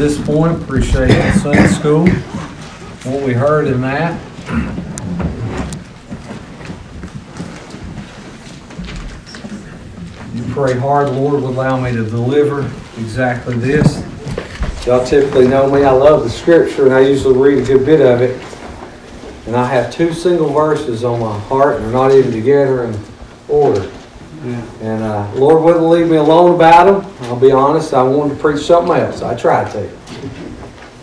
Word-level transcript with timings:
this 0.00 0.18
point. 0.24 0.62
Appreciate 0.62 1.10
Sunday 1.34 1.66
school, 1.66 2.08
what 3.04 3.22
we 3.22 3.34
heard 3.34 3.66
in 3.66 3.82
that. 3.82 4.18
You 10.34 10.54
pray 10.54 10.78
hard, 10.78 11.10
Lord 11.10 11.42
will 11.42 11.50
allow 11.50 11.78
me 11.78 11.92
to 11.92 12.02
deliver 12.02 12.62
exactly 12.96 13.58
this. 13.58 14.02
Y'all 14.86 15.04
typically 15.04 15.46
know 15.46 15.70
me, 15.70 15.84
I 15.84 15.90
love 15.90 16.24
the 16.24 16.30
scripture, 16.30 16.86
and 16.86 16.94
I 16.94 17.00
usually 17.00 17.36
read 17.36 17.62
a 17.62 17.66
good 17.66 17.84
bit 17.84 18.00
of 18.00 18.22
it. 18.22 18.42
And 19.46 19.54
I 19.54 19.66
have 19.66 19.92
two 19.92 20.14
single 20.14 20.50
verses 20.50 21.04
on 21.04 21.20
my 21.20 21.38
heart, 21.40 21.76
and 21.76 21.84
they're 21.84 21.92
not 21.92 22.12
even 22.12 22.32
together 22.32 22.84
in 22.84 22.98
order. 23.50 23.92
And 24.42 25.02
uh, 25.02 25.30
Lord 25.34 25.62
wouldn't 25.62 25.84
leave 25.84 26.08
me 26.08 26.16
alone 26.16 26.54
about 26.54 27.02
them. 27.02 27.14
I'll 27.24 27.38
be 27.38 27.52
honest, 27.52 27.92
I 27.92 28.02
wanted 28.02 28.36
to 28.36 28.40
preach 28.40 28.64
something 28.64 28.94
else. 28.94 29.20
I 29.20 29.36
tried 29.36 29.70
to. 29.72 29.90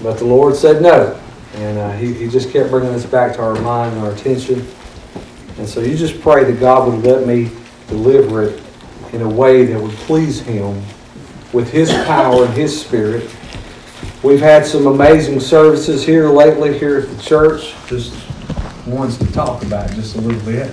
But 0.01 0.17
the 0.17 0.25
Lord 0.25 0.55
said 0.55 0.81
no. 0.81 1.19
And 1.55 1.77
uh, 1.77 1.91
he, 1.93 2.13
he 2.13 2.27
just 2.27 2.51
kept 2.51 2.71
bringing 2.71 2.93
us 2.93 3.05
back 3.05 3.35
to 3.35 3.41
our 3.41 3.59
mind 3.61 3.95
and 3.95 4.05
our 4.05 4.11
attention. 4.11 4.67
And 5.57 5.67
so 5.67 5.81
you 5.81 5.95
just 5.95 6.19
pray 6.21 6.43
that 6.43 6.59
God 6.59 6.91
would 6.91 7.03
let 7.03 7.27
me 7.27 7.51
deliver 7.87 8.43
it 8.43 8.61
in 9.13 9.21
a 9.21 9.29
way 9.29 9.65
that 9.65 9.81
would 9.81 9.91
please 9.91 10.39
Him 10.39 10.81
with 11.53 11.71
His 11.71 11.89
power 12.05 12.45
and 12.45 12.53
His 12.53 12.79
Spirit. 12.79 13.35
We've 14.23 14.39
had 14.39 14.65
some 14.65 14.87
amazing 14.87 15.39
services 15.39 16.03
here 16.03 16.29
lately 16.29 16.77
here 16.77 16.99
at 16.99 17.09
the 17.09 17.21
church. 17.21 17.73
Just 17.87 18.13
ones 18.85 19.17
to 19.17 19.31
talk 19.31 19.63
about 19.63 19.91
just 19.91 20.15
a 20.15 20.21
little 20.21 20.41
bit. 20.41 20.71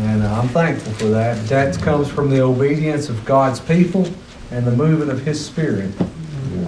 And 0.00 0.22
uh, 0.22 0.40
I'm 0.40 0.48
thankful 0.48 0.92
for 0.94 1.08
that. 1.08 1.46
That 1.46 1.78
comes 1.82 2.08
from 2.10 2.30
the 2.30 2.40
obedience 2.40 3.08
of 3.08 3.22
God's 3.24 3.60
people 3.60 4.06
and 4.50 4.66
the 4.66 4.72
movement 4.72 5.10
of 5.10 5.20
His 5.20 5.44
Spirit. 5.44 5.92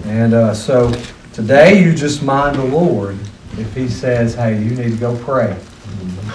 And 0.05 0.35
uh, 0.35 0.53
so 0.55 0.93
today 1.33 1.83
you 1.83 1.95
just 1.95 2.23
mind 2.23 2.57
the 2.57 2.65
Lord 2.65 3.19
if 3.59 3.75
He 3.75 3.89
says, 3.89 4.35
hey, 4.35 4.63
you 4.63 4.71
need 4.71 4.91
to 4.93 4.97
go 4.99 5.17
pray. 5.25 5.59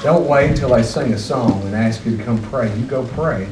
Don't 0.01 0.27
wait 0.27 0.49
until 0.51 0.73
I 0.73 0.81
sing 0.81 1.13
a 1.13 1.17
song 1.17 1.61
and 1.63 1.75
ask 1.75 2.05
you 2.05 2.17
to 2.17 2.23
come 2.23 2.41
pray. 2.43 2.75
You 2.77 2.85
go 2.85 3.05
pray. 3.09 3.47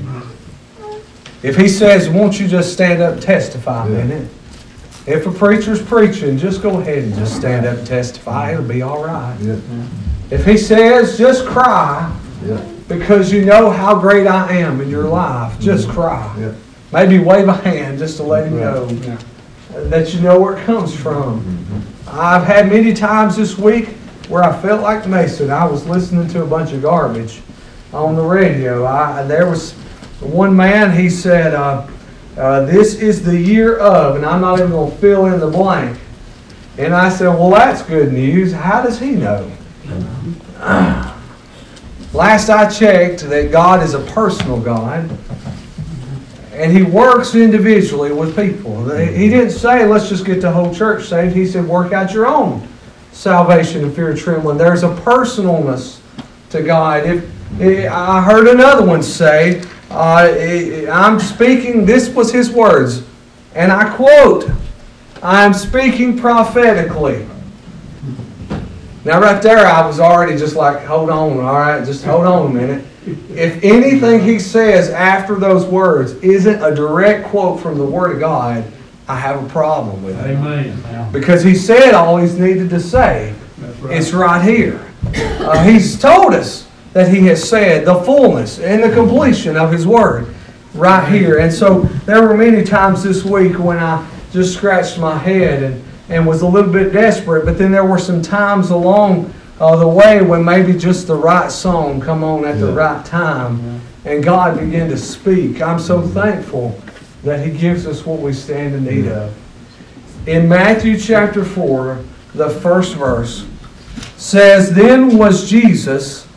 If 1.44 1.56
He 1.56 1.68
says, 1.70 2.10
won't 2.10 2.40
you 2.40 2.48
just 2.48 2.74
stand 2.74 3.02
up 3.02 3.14
and 3.14 3.22
testify 3.22 3.86
a 3.86 3.90
minute? 3.90 4.28
If 5.06 5.28
a 5.28 5.32
preacher's 5.32 5.82
preaching, 5.84 6.36
just 6.38 6.64
go 6.64 6.80
ahead 6.80 7.04
and 7.04 7.14
just 7.14 7.36
stand 7.36 7.68
up 7.68 7.78
and 7.78 7.86
testify. 7.86 8.54
It'll 8.54 8.66
be 8.66 8.82
all 8.82 9.04
right. 9.06 9.38
If 10.32 10.46
He 10.46 10.58
says, 10.58 11.16
just 11.16 11.46
cry, 11.46 12.12
because 12.88 13.32
you 13.32 13.46
know 13.46 13.70
how 13.70 14.00
great 14.00 14.28
I 14.28 14.54
am 14.58 14.82
in 14.82 14.90
your 14.90 15.06
life. 15.06 15.60
Just 15.60 15.90
cry. 15.90 16.36
Yeah. 16.40 16.54
Maybe 16.94 17.20
wave 17.20 17.48
a 17.48 17.54
hand 17.54 18.00
just 18.00 18.18
to 18.18 18.24
let 18.24 18.48
him 18.48 18.58
know 18.60 18.86
that 19.90 20.14
you 20.14 20.22
know 20.22 20.40
where 20.40 20.58
it 20.58 20.66
comes 20.66 20.96
from. 20.96 21.84
I've 22.08 22.44
had 22.44 22.70
many 22.70 22.94
times 22.94 23.36
this 23.36 23.58
week 23.58 23.90
where 24.30 24.44
I 24.44 24.62
felt 24.62 24.82
like 24.82 25.08
Mason. 25.08 25.50
I 25.50 25.66
was 25.66 25.86
listening 25.86 26.28
to 26.30 26.44
a 26.44 26.46
bunch 26.46 26.72
of 26.72 26.82
garbage 26.82 27.42
on 27.92 28.16
the 28.16 28.24
radio. 28.24 28.86
I, 28.86 29.24
there 29.24 29.50
was 29.50 29.74
one 30.22 30.56
man, 30.56 30.98
he 30.98 31.10
said, 31.10 31.54
uh, 31.54 31.88
uh, 32.38 32.66
This 32.66 32.96
is 32.96 33.24
the 33.24 33.38
year 33.38 33.78
of, 33.80 34.16
and 34.16 34.26
I'm 34.26 34.42
not 34.42 34.60
even 34.60 34.72
going 34.72 34.92
to 34.92 34.98
fill 34.98 35.26
in 35.26 35.40
the 35.40 35.50
blank. 35.50 36.00
And 36.78 36.94
I 36.94 37.10
said, 37.10 37.30
Well, 37.30 37.50
that's 37.50 37.82
good 37.82 38.14
news. 38.14 38.54
How 38.54 38.82
does 38.82 39.00
he 39.00 39.12
know? 39.12 39.52
Last 42.16 42.50
I 42.50 42.70
checked, 42.70 43.24
that 43.24 43.52
God 43.52 43.84
is 43.84 43.94
a 43.94 44.00
personal 44.00 44.58
God. 44.58 45.12
And 46.54 46.72
He 46.72 46.82
works 46.82 47.36
individually 47.36 48.14
with 48.14 48.38
people. 48.38 48.88
He 48.90 49.28
didn't 49.28 49.52
say, 49.52 49.86
let's 49.86 50.08
just 50.08 50.24
get 50.26 50.40
the 50.40 50.50
whole 50.50 50.74
church 50.74 51.10
saved. 51.10 51.36
He 51.36 51.46
said, 51.46 51.68
work 51.68 51.92
out 51.92 52.14
your 52.14 52.26
own 52.26 52.66
salvation 53.12 53.84
and 53.84 53.94
fear 53.94 54.12
and 54.12 54.18
trembling. 54.18 54.58
There's 54.58 54.84
a 54.84 54.96
personalness 54.96 56.00
to 56.52 56.64
God. 56.64 57.06
If 57.06 57.92
I 57.92 58.22
heard 58.22 58.48
another 58.48 58.86
one 58.86 59.04
say, 59.04 59.62
uh, 59.92 60.88
I'm 60.90 61.20
speaking, 61.20 61.86
this 61.86 62.08
was 62.08 62.32
his 62.32 62.50
words, 62.50 63.04
and 63.56 63.74
I 63.74 63.94
quote, 63.94 64.50
I'm 65.22 65.54
speaking 65.54 66.18
prophetically. 66.18 67.28
Now, 69.06 69.22
right 69.22 69.40
there, 69.40 69.68
I 69.68 69.86
was 69.86 70.00
already 70.00 70.36
just 70.36 70.56
like, 70.56 70.84
hold 70.84 71.12
on, 71.12 71.38
all 71.40 71.54
right, 71.54 71.86
just 71.86 72.04
hold 72.04 72.26
on 72.26 72.50
a 72.50 72.54
minute. 72.54 72.84
If 73.30 73.64
anything 73.64 74.22
he 74.22 74.40
says 74.40 74.90
after 74.90 75.36
those 75.36 75.64
words 75.64 76.14
isn't 76.24 76.64
a 76.64 76.74
direct 76.74 77.28
quote 77.28 77.60
from 77.60 77.78
the 77.78 77.86
Word 77.86 78.14
of 78.14 78.20
God, 78.20 78.66
I 79.08 79.16
have 79.16 79.44
a 79.44 79.48
problem 79.48 80.04
with 80.04 80.18
it. 80.20 80.32
Amen. 80.32 81.12
Because 81.12 81.44
he 81.44 81.54
said 81.54 81.94
all 81.94 82.18
he's 82.18 82.40
needed 82.40 82.72
to 82.72 82.80
say. 82.80 83.36
right. 83.82 83.96
It's 83.96 84.12
right 84.12 84.44
here. 84.44 84.84
Uh, 85.14 85.64
he's 85.64 86.00
told 86.00 86.34
us 86.34 86.68
that 86.94 87.08
he 87.08 87.28
has 87.28 87.48
said 87.48 87.86
the 87.86 88.02
fullness 88.02 88.58
and 88.58 88.82
the 88.82 88.92
completion 88.92 89.56
of 89.56 89.72
his 89.72 89.86
Word 89.86 90.34
right 90.74 91.08
here. 91.08 91.38
And 91.38 91.54
so 91.54 91.82
there 92.08 92.28
were 92.28 92.36
many 92.36 92.64
times 92.64 93.04
this 93.04 93.24
week 93.24 93.60
when 93.60 93.78
I 93.78 94.10
just 94.32 94.56
scratched 94.56 94.98
my 94.98 95.16
head 95.16 95.62
and 95.62 95.85
and 96.10 96.26
was 96.26 96.42
a 96.42 96.48
little 96.48 96.72
bit 96.72 96.94
desperate. 96.94 97.46
But 97.46 97.58
then 97.58 97.72
there 97.72 97.86
were 97.86 98.00
some 98.00 98.22
times 98.22 98.70
along 98.70 99.34
uh, 99.60 99.76
the 99.78 99.88
way 99.88 100.22
when 100.22 100.44
maybe 100.44 100.78
just 100.78 101.08
the 101.08 101.16
right 101.16 101.52
song 101.52 102.02
come 102.02 102.24
on 102.24 102.46
at 102.46 102.60
the 102.60 102.72
right 102.72 103.06
time, 103.06 103.82
and 104.04 104.24
God 104.24 104.60
began 104.60 104.90
to 104.90 104.98
speak. 104.98 105.62
I'm 105.62 105.80
so 105.80 106.02
thankful 106.02 106.80
that 107.24 107.46
He 107.46 107.58
gives 107.58 107.88
us 107.88 108.06
what 108.06 108.20
we 108.20 108.34
stand 108.34 108.76
in 108.76 108.84
need 108.86 109.08
of. 109.08 109.34
In 110.28 110.50
Matthew 110.50 110.98
chapter 111.00 111.46
four, 111.46 112.04
the 112.34 112.50
first 112.50 112.96
verse 112.96 113.46
says, 114.18 114.72
"Then 114.72 115.18
was 115.18 115.50
Jesus 115.50 116.28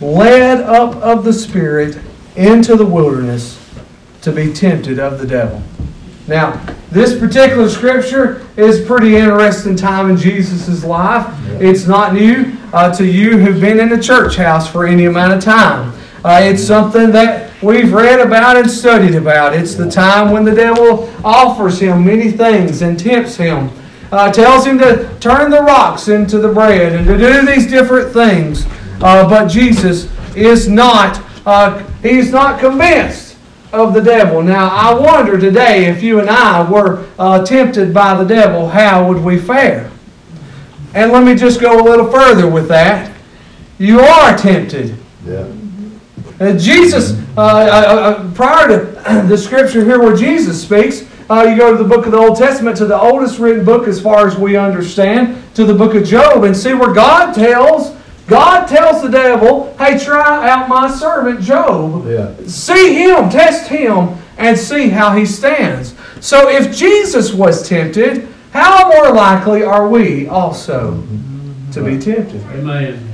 led 0.00 0.60
up 0.60 0.96
of 0.96 1.24
the 1.24 1.32
Spirit 1.32 1.98
into 2.36 2.76
the 2.76 2.86
wilderness 2.86 3.58
to 4.22 4.30
be 4.30 4.52
tempted 4.52 4.98
of 4.98 5.18
the 5.18 5.26
devil." 5.26 5.62
Now, 6.28 6.60
this 6.90 7.18
particular 7.18 7.70
scripture 7.70 8.46
is 8.58 8.82
a 8.82 8.86
pretty 8.86 9.16
interesting 9.16 9.74
time 9.76 10.10
in 10.10 10.16
Jesus' 10.18 10.84
life. 10.84 11.26
It's 11.60 11.86
not 11.86 12.12
new 12.12 12.52
uh, 12.74 12.94
to 12.96 13.06
you 13.06 13.38
who've 13.38 13.60
been 13.60 13.80
in 13.80 13.88
the 13.88 14.00
church 14.00 14.36
house 14.36 14.70
for 14.70 14.86
any 14.86 15.06
amount 15.06 15.32
of 15.32 15.42
time. 15.42 15.98
Uh, 16.22 16.40
it's 16.42 16.62
something 16.62 17.10
that 17.12 17.50
we've 17.62 17.94
read 17.94 18.20
about 18.20 18.58
and 18.58 18.70
studied 18.70 19.14
about. 19.14 19.54
It's 19.54 19.74
the 19.74 19.90
time 19.90 20.30
when 20.30 20.44
the 20.44 20.54
devil 20.54 21.10
offers 21.24 21.80
him 21.80 22.04
many 22.04 22.30
things 22.30 22.82
and 22.82 22.98
tempts 22.98 23.36
him, 23.36 23.70
uh, 24.12 24.30
tells 24.30 24.66
him 24.66 24.78
to 24.80 25.08
turn 25.20 25.50
the 25.50 25.62
rocks 25.62 26.08
into 26.08 26.38
the 26.38 26.52
bread 26.52 26.92
and 26.92 27.06
to 27.06 27.16
do 27.16 27.46
these 27.46 27.66
different 27.66 28.12
things. 28.12 28.66
Uh, 29.00 29.26
but 29.26 29.48
Jesus 29.48 30.10
is 30.36 30.68
not, 30.68 31.22
uh, 31.46 31.82
he's 32.02 32.30
not 32.30 32.60
convinced 32.60 33.27
of 33.72 33.92
the 33.92 34.00
devil. 34.00 34.42
Now, 34.42 34.68
I 34.68 34.94
wonder 34.98 35.38
today 35.38 35.86
if 35.86 36.02
you 36.02 36.20
and 36.20 36.30
I 36.30 36.68
were 36.70 37.06
uh, 37.18 37.44
tempted 37.44 37.92
by 37.92 38.14
the 38.14 38.24
devil, 38.24 38.68
how 38.68 39.06
would 39.08 39.22
we 39.22 39.38
fare? 39.38 39.90
And 40.94 41.12
let 41.12 41.24
me 41.24 41.34
just 41.34 41.60
go 41.60 41.78
a 41.80 41.84
little 41.84 42.10
further 42.10 42.48
with 42.48 42.68
that. 42.68 43.14
You 43.78 44.00
are 44.00 44.36
tempted. 44.36 44.96
Yeah. 45.24 45.46
Uh, 46.40 46.56
Jesus, 46.56 47.12
uh, 47.36 47.40
uh, 47.40 47.42
uh 47.42 48.32
prior 48.32 48.68
to 48.68 49.26
the 49.28 49.36
scripture 49.36 49.84
here 49.84 50.00
where 50.00 50.16
Jesus 50.16 50.62
speaks, 50.62 51.04
uh, 51.28 51.42
you 51.42 51.56
go 51.56 51.76
to 51.76 51.82
the 51.82 51.88
book 51.88 52.06
of 52.06 52.12
the 52.12 52.18
Old 52.18 52.38
Testament, 52.38 52.76
to 52.78 52.86
the 52.86 52.98
oldest 52.98 53.38
written 53.38 53.64
book 53.64 53.86
as 53.86 54.00
far 54.00 54.26
as 54.26 54.36
we 54.36 54.56
understand, 54.56 55.42
to 55.54 55.64
the 55.64 55.74
book 55.74 55.94
of 55.94 56.04
Job, 56.04 56.44
and 56.44 56.56
see 56.56 56.72
where 56.72 56.94
God 56.94 57.34
tells 57.34 57.97
God 58.28 58.66
tells 58.66 59.02
the 59.02 59.08
devil, 59.08 59.74
hey, 59.78 59.98
try 59.98 60.48
out 60.50 60.68
my 60.68 60.90
servant 60.90 61.40
Job. 61.40 62.06
Yeah. 62.06 62.34
See 62.46 62.94
him, 62.94 63.30
test 63.30 63.68
him, 63.68 64.16
and 64.36 64.56
see 64.56 64.90
how 64.90 65.16
he 65.16 65.24
stands. 65.24 65.94
So 66.20 66.50
if 66.50 66.76
Jesus 66.76 67.32
was 67.32 67.66
tempted, 67.66 68.28
how 68.52 68.88
more 68.90 69.12
likely 69.12 69.62
are 69.62 69.88
we 69.88 70.28
also 70.28 71.02
to 71.72 71.82
be 71.82 71.98
tempted? 71.98 72.42
Amen. 72.50 73.04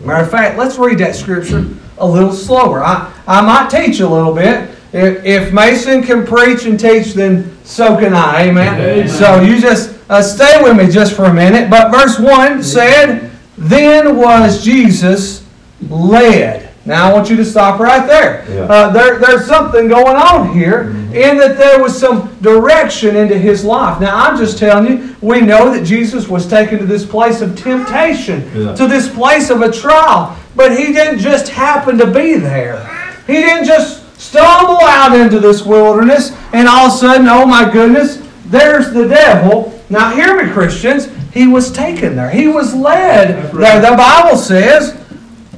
Matter 0.00 0.24
of 0.24 0.30
fact, 0.30 0.58
let's 0.58 0.78
read 0.78 0.98
that 0.98 1.14
scripture 1.16 1.66
a 1.96 2.06
little 2.06 2.32
slower. 2.32 2.84
I, 2.84 3.12
I 3.26 3.40
might 3.40 3.70
teach 3.70 4.00
a 4.00 4.08
little 4.08 4.34
bit. 4.34 4.70
If, 4.92 5.24
if 5.24 5.52
Mason 5.52 6.02
can 6.02 6.26
preach 6.26 6.64
and 6.64 6.78
teach, 6.78 7.14
then 7.14 7.56
so 7.64 7.96
can 7.98 8.14
I. 8.14 8.48
Amen. 8.48 8.80
Amen. 8.80 9.08
So 9.08 9.40
you 9.40 9.60
just 9.60 9.98
uh, 10.08 10.22
stay 10.22 10.62
with 10.62 10.76
me 10.76 10.90
just 10.90 11.14
for 11.14 11.24
a 11.24 11.34
minute. 11.34 11.68
But 11.70 11.90
verse 11.90 12.18
1 12.18 12.62
said, 12.62 13.27
then 13.58 14.16
was 14.16 14.64
Jesus 14.64 15.44
led. 15.88 16.64
Now 16.86 17.10
I 17.10 17.12
want 17.12 17.28
you 17.28 17.36
to 17.36 17.44
stop 17.44 17.78
right 17.80 18.06
there. 18.06 18.46
Yeah. 18.48 18.62
Uh, 18.62 18.90
there 18.90 19.18
there's 19.18 19.46
something 19.46 19.88
going 19.88 20.16
on 20.16 20.52
here 20.54 20.84
Mm-hmm. 20.84 21.14
in 21.14 21.36
that 21.38 21.56
there 21.58 21.82
was 21.82 21.98
some 21.98 22.34
direction 22.40 23.16
into 23.16 23.36
his 23.38 23.64
life. 23.64 24.00
Now 24.00 24.14
I'm 24.16 24.36
just 24.38 24.58
telling 24.58 24.86
you, 24.86 25.16
we 25.20 25.40
know 25.40 25.70
that 25.72 25.84
Jesus 25.84 26.28
was 26.28 26.46
taken 26.46 26.78
to 26.78 26.86
this 26.86 27.04
place 27.04 27.40
of 27.40 27.58
temptation, 27.58 28.50
Yeah. 28.54 28.74
to 28.74 28.86
this 28.86 29.08
place 29.12 29.50
of 29.50 29.62
a 29.62 29.70
trial. 29.72 30.36
But 30.54 30.76
he 30.78 30.92
didn't 30.92 31.18
just 31.20 31.48
happen 31.48 31.98
to 31.98 32.06
be 32.06 32.34
there. 32.34 32.84
He 33.26 33.34
didn't 33.34 33.64
just 33.66 34.18
stumble 34.20 34.80
out 34.82 35.14
into 35.16 35.38
this 35.40 35.64
wilderness 35.64 36.32
and 36.52 36.66
all 36.68 36.86
of 36.88 36.92
a 36.94 36.96
sudden, 36.96 37.28
oh 37.28 37.46
my 37.46 37.70
goodness, 37.70 38.22
there's 38.46 38.92
the 38.92 39.06
devil 39.08 39.77
Now, 39.90 40.14
hear 40.14 40.42
me, 40.42 40.52
Christians. 40.52 41.08
He 41.32 41.46
was 41.46 41.72
taken 41.72 42.16
there. 42.16 42.30
He 42.30 42.48
was 42.48 42.74
led 42.74 43.52
right. 43.54 43.80
there. 43.80 43.90
The 43.90 43.96
Bible 43.96 44.36
says, 44.36 44.98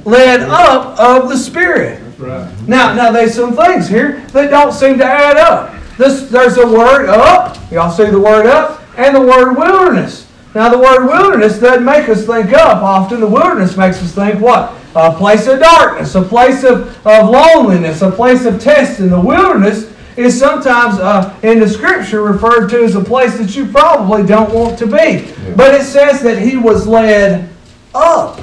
led 0.05 0.41
up 0.41 0.99
of 0.99 1.29
the 1.29 1.37
Spirit. 1.37 2.01
Right. 2.17 2.49
Now, 2.67 2.93
now 2.93 3.11
there's 3.11 3.35
some 3.35 3.55
things 3.55 3.87
here 3.87 4.21
that 4.27 4.49
don't 4.49 4.71
seem 4.71 4.97
to 4.99 5.05
add 5.05 5.37
up. 5.37 5.73
This, 5.97 6.29
there's 6.29 6.57
a 6.57 6.65
word 6.65 7.09
up. 7.09 7.57
Y'all 7.71 7.91
see 7.91 8.05
the 8.05 8.19
word 8.19 8.45
up 8.45 8.81
and 8.97 9.15
the 9.15 9.21
word 9.21 9.57
wilderness. 9.57 10.27
Now, 10.53 10.69
the 10.69 10.77
word 10.77 11.05
wilderness 11.05 11.59
doesn't 11.59 11.85
make 11.85 12.09
us 12.09 12.25
think 12.25 12.53
up. 12.53 12.83
Often, 12.83 13.21
the 13.21 13.27
wilderness 13.27 13.77
makes 13.77 14.01
us 14.01 14.13
think 14.13 14.41
what? 14.41 14.73
A 14.95 15.13
place 15.15 15.47
of 15.47 15.59
darkness, 15.59 16.15
a 16.15 16.21
place 16.21 16.63
of, 16.63 16.89
of 17.07 17.29
loneliness, 17.29 18.01
a 18.01 18.11
place 18.11 18.45
of 18.45 18.59
testing. 18.59 19.09
The 19.09 19.19
wilderness 19.19 19.93
is 20.17 20.37
sometimes 20.37 20.99
uh, 20.99 21.37
in 21.43 21.59
the 21.59 21.67
scripture 21.67 22.21
referred 22.21 22.69
to 22.69 22.83
as 22.83 22.95
a 22.95 23.03
place 23.03 23.37
that 23.37 23.55
you 23.55 23.65
probably 23.67 24.25
don't 24.25 24.53
want 24.53 24.77
to 24.79 24.85
be. 24.85 25.33
But 25.55 25.73
it 25.75 25.83
says 25.83 26.21
that 26.23 26.37
he 26.37 26.57
was 26.57 26.87
led 26.87 27.49
up. 27.93 28.39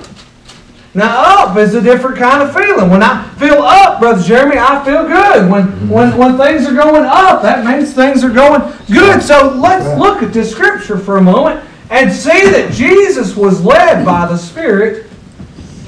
Now, 0.95 1.45
up 1.45 1.57
is 1.57 1.75
a 1.75 1.83
different 1.83 2.17
kind 2.17 2.43
of 2.43 2.53
feeling. 2.55 2.91
When 2.91 3.03
I 3.03 3.29
feel 3.35 3.63
up, 3.63 4.01
Brother 4.01 4.23
Jeremy, 4.23 4.57
I 4.59 4.85
feel 4.85 5.07
good. 5.07 5.51
When, 5.51 5.89
when, 5.89 6.17
when 6.17 6.37
things 6.39 6.67
are 6.67 6.75
going 6.75 7.05
up, 7.05 7.43
that 7.43 7.65
means 7.65 7.93
things 7.93 8.25
are 8.25 8.33
going 8.33 8.63
good. 8.91 9.23
So 9.23 9.51
let's 9.51 9.99
look 9.99 10.23
at 10.23 10.33
this 10.33 10.51
scripture 10.51 10.99
for 10.99 11.19
a 11.19 11.23
moment 11.23 11.65
and 11.91 12.13
see 12.13 12.51
that 12.51 12.73
Jesus 12.73 13.37
was 13.37 13.65
led 13.65 14.05
by 14.05 14.27
the 14.27 14.37
Spirit 14.37 15.07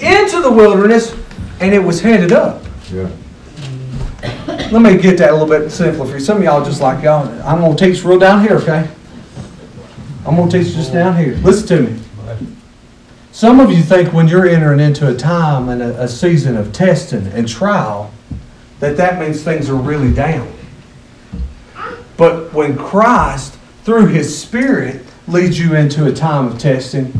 into 0.00 0.40
the 0.40 0.50
wilderness 0.50 1.14
and 1.60 1.74
it 1.74 1.82
was 1.82 2.00
headed 2.00 2.32
up. 2.32 2.62
Yeah. 2.92 3.10
Let 4.70 4.82
me 4.82 4.96
get 4.96 5.18
that 5.18 5.30
a 5.30 5.32
little 5.32 5.48
bit 5.48 5.68
simpler 5.70 6.06
for 6.06 6.12
you. 6.12 6.20
Some 6.20 6.38
of 6.38 6.44
y'all 6.44 6.64
just 6.64 6.80
like 6.80 7.02
y'all. 7.02 7.28
I'm 7.42 7.76
to 7.76 7.84
teach 7.84 8.04
real 8.04 8.20
down 8.20 8.42
here, 8.42 8.56
okay? 8.58 8.88
I'm 10.24 10.36
to 10.36 10.62
teach 10.62 10.74
just 10.74 10.92
down 10.92 11.16
here. 11.16 11.34
Listen 11.38 11.66
to 11.68 11.90
me. 11.90 12.00
Some 13.32 13.58
of 13.58 13.72
you 13.72 13.82
think 13.82 14.12
when 14.12 14.28
you're 14.28 14.46
entering 14.46 14.78
into 14.78 15.08
a 15.08 15.14
time 15.14 15.68
and 15.68 15.82
a, 15.82 16.02
a 16.02 16.08
season 16.08 16.56
of 16.56 16.72
testing 16.72 17.26
and 17.28 17.48
trial, 17.48 18.12
that 18.78 18.96
that 18.96 19.18
means 19.18 19.42
things 19.42 19.68
are 19.68 19.74
really 19.74 20.12
down. 20.12 20.52
But 22.16 22.52
when 22.52 22.76
Christ, 22.76 23.58
through 23.82 24.06
His 24.06 24.36
Spirit, 24.36 25.04
leads 25.26 25.58
you 25.58 25.74
into 25.74 26.06
a 26.06 26.12
time 26.12 26.46
of 26.46 26.58
testing, 26.58 27.12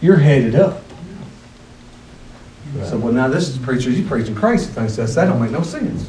you're 0.00 0.18
headed 0.18 0.54
up. 0.54 0.82
So, 2.84 2.96
well, 2.98 3.12
now 3.12 3.28
this 3.28 3.48
is 3.48 3.58
preacher, 3.58 3.90
you 3.90 4.06
preaching 4.06 4.34
crazy 4.34 4.66
things. 4.66 4.96
That 4.96 5.12
don't 5.24 5.40
make 5.40 5.50
no 5.50 5.62
sense. 5.62 6.08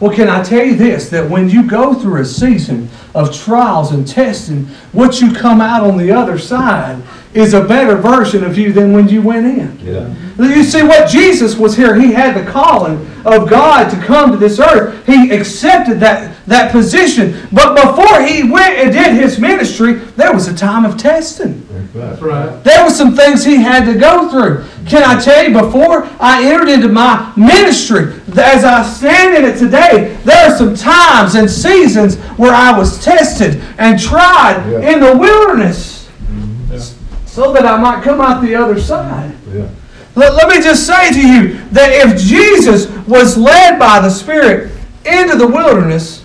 Well, 0.00 0.14
can 0.14 0.28
I 0.28 0.42
tell 0.42 0.64
you 0.64 0.74
this? 0.74 1.10
That 1.10 1.28
when 1.28 1.48
you 1.48 1.68
go 1.68 1.94
through 1.94 2.20
a 2.20 2.24
season 2.24 2.88
of 3.14 3.34
trials 3.34 3.92
and 3.92 4.06
testing, 4.06 4.66
what 4.92 5.20
you 5.20 5.32
come 5.32 5.60
out 5.60 5.88
on 5.88 5.96
the 5.96 6.10
other 6.10 6.38
side 6.38 7.02
is 7.34 7.54
a 7.54 7.64
better 7.64 7.96
version 7.96 8.44
of 8.44 8.58
you 8.58 8.72
than 8.72 8.92
when 8.92 9.08
you 9.08 9.22
went 9.22 9.46
in. 9.46 9.78
Yeah. 9.78 10.14
You 10.38 10.64
see, 10.64 10.82
what 10.82 11.08
Jesus 11.08 11.56
was 11.56 11.76
here, 11.76 11.98
he 11.98 12.12
had 12.12 12.36
the 12.36 12.50
calling 12.50 13.06
of 13.24 13.48
God 13.48 13.90
to 13.90 13.96
come 14.04 14.32
to 14.32 14.36
this 14.36 14.58
earth. 14.58 15.06
He 15.06 15.30
accepted 15.30 16.00
that, 16.00 16.36
that 16.46 16.72
position. 16.72 17.48
But 17.52 17.74
before 17.74 18.22
he 18.22 18.50
went 18.50 18.78
and 18.78 18.92
did 18.92 19.14
his 19.14 19.38
ministry, 19.38 19.94
there 19.94 20.32
was 20.32 20.48
a 20.48 20.54
time 20.54 20.84
of 20.84 20.98
testing. 20.98 21.61
That's 21.94 22.22
right. 22.22 22.64
There 22.64 22.84
were 22.84 22.90
some 22.90 23.14
things 23.14 23.44
he 23.44 23.56
had 23.56 23.84
to 23.84 23.98
go 23.98 24.28
through. 24.30 24.64
Can 24.86 25.02
I 25.02 25.20
tell 25.20 25.46
you, 25.46 25.52
before 25.52 26.08
I 26.18 26.44
entered 26.44 26.68
into 26.68 26.88
my 26.88 27.32
ministry, 27.36 28.14
as 28.28 28.64
I 28.64 28.82
stand 28.82 29.36
in 29.36 29.50
it 29.50 29.58
today, 29.58 30.18
there 30.24 30.50
are 30.50 30.56
some 30.56 30.74
times 30.74 31.34
and 31.34 31.50
seasons 31.50 32.16
where 32.38 32.54
I 32.54 32.76
was 32.76 33.02
tested 33.04 33.62
and 33.78 34.00
tried 34.00 34.64
Yeah. 34.70 34.92
in 34.92 35.00
the 35.00 35.16
wilderness 35.16 36.08
mm-hmm. 36.24 36.72
Yeah. 36.72 36.80
so 37.26 37.52
that 37.52 37.66
I 37.66 37.76
might 37.76 38.02
come 38.02 38.20
out 38.20 38.42
the 38.42 38.54
other 38.54 38.80
side. 38.80 39.34
Yeah. 39.52 39.68
Let, 40.14 40.34
let 40.34 40.48
me 40.48 40.62
just 40.62 40.86
say 40.86 41.12
to 41.12 41.20
you 41.20 41.58
that 41.72 41.90
if 41.92 42.18
Jesus 42.18 42.88
was 43.06 43.36
led 43.36 43.78
by 43.78 44.00
the 44.00 44.10
Spirit 44.10 44.72
into 45.04 45.36
the 45.36 45.46
wilderness, 45.46 46.24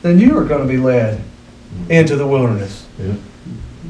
then 0.00 0.18
you 0.18 0.38
are 0.38 0.44
going 0.44 0.62
to 0.62 0.68
be 0.68 0.78
led 0.78 1.18
mm-hmm. 1.18 1.90
into 1.90 2.16
the 2.16 2.26
wilderness. 2.26 2.86
Yeah. 2.98 3.14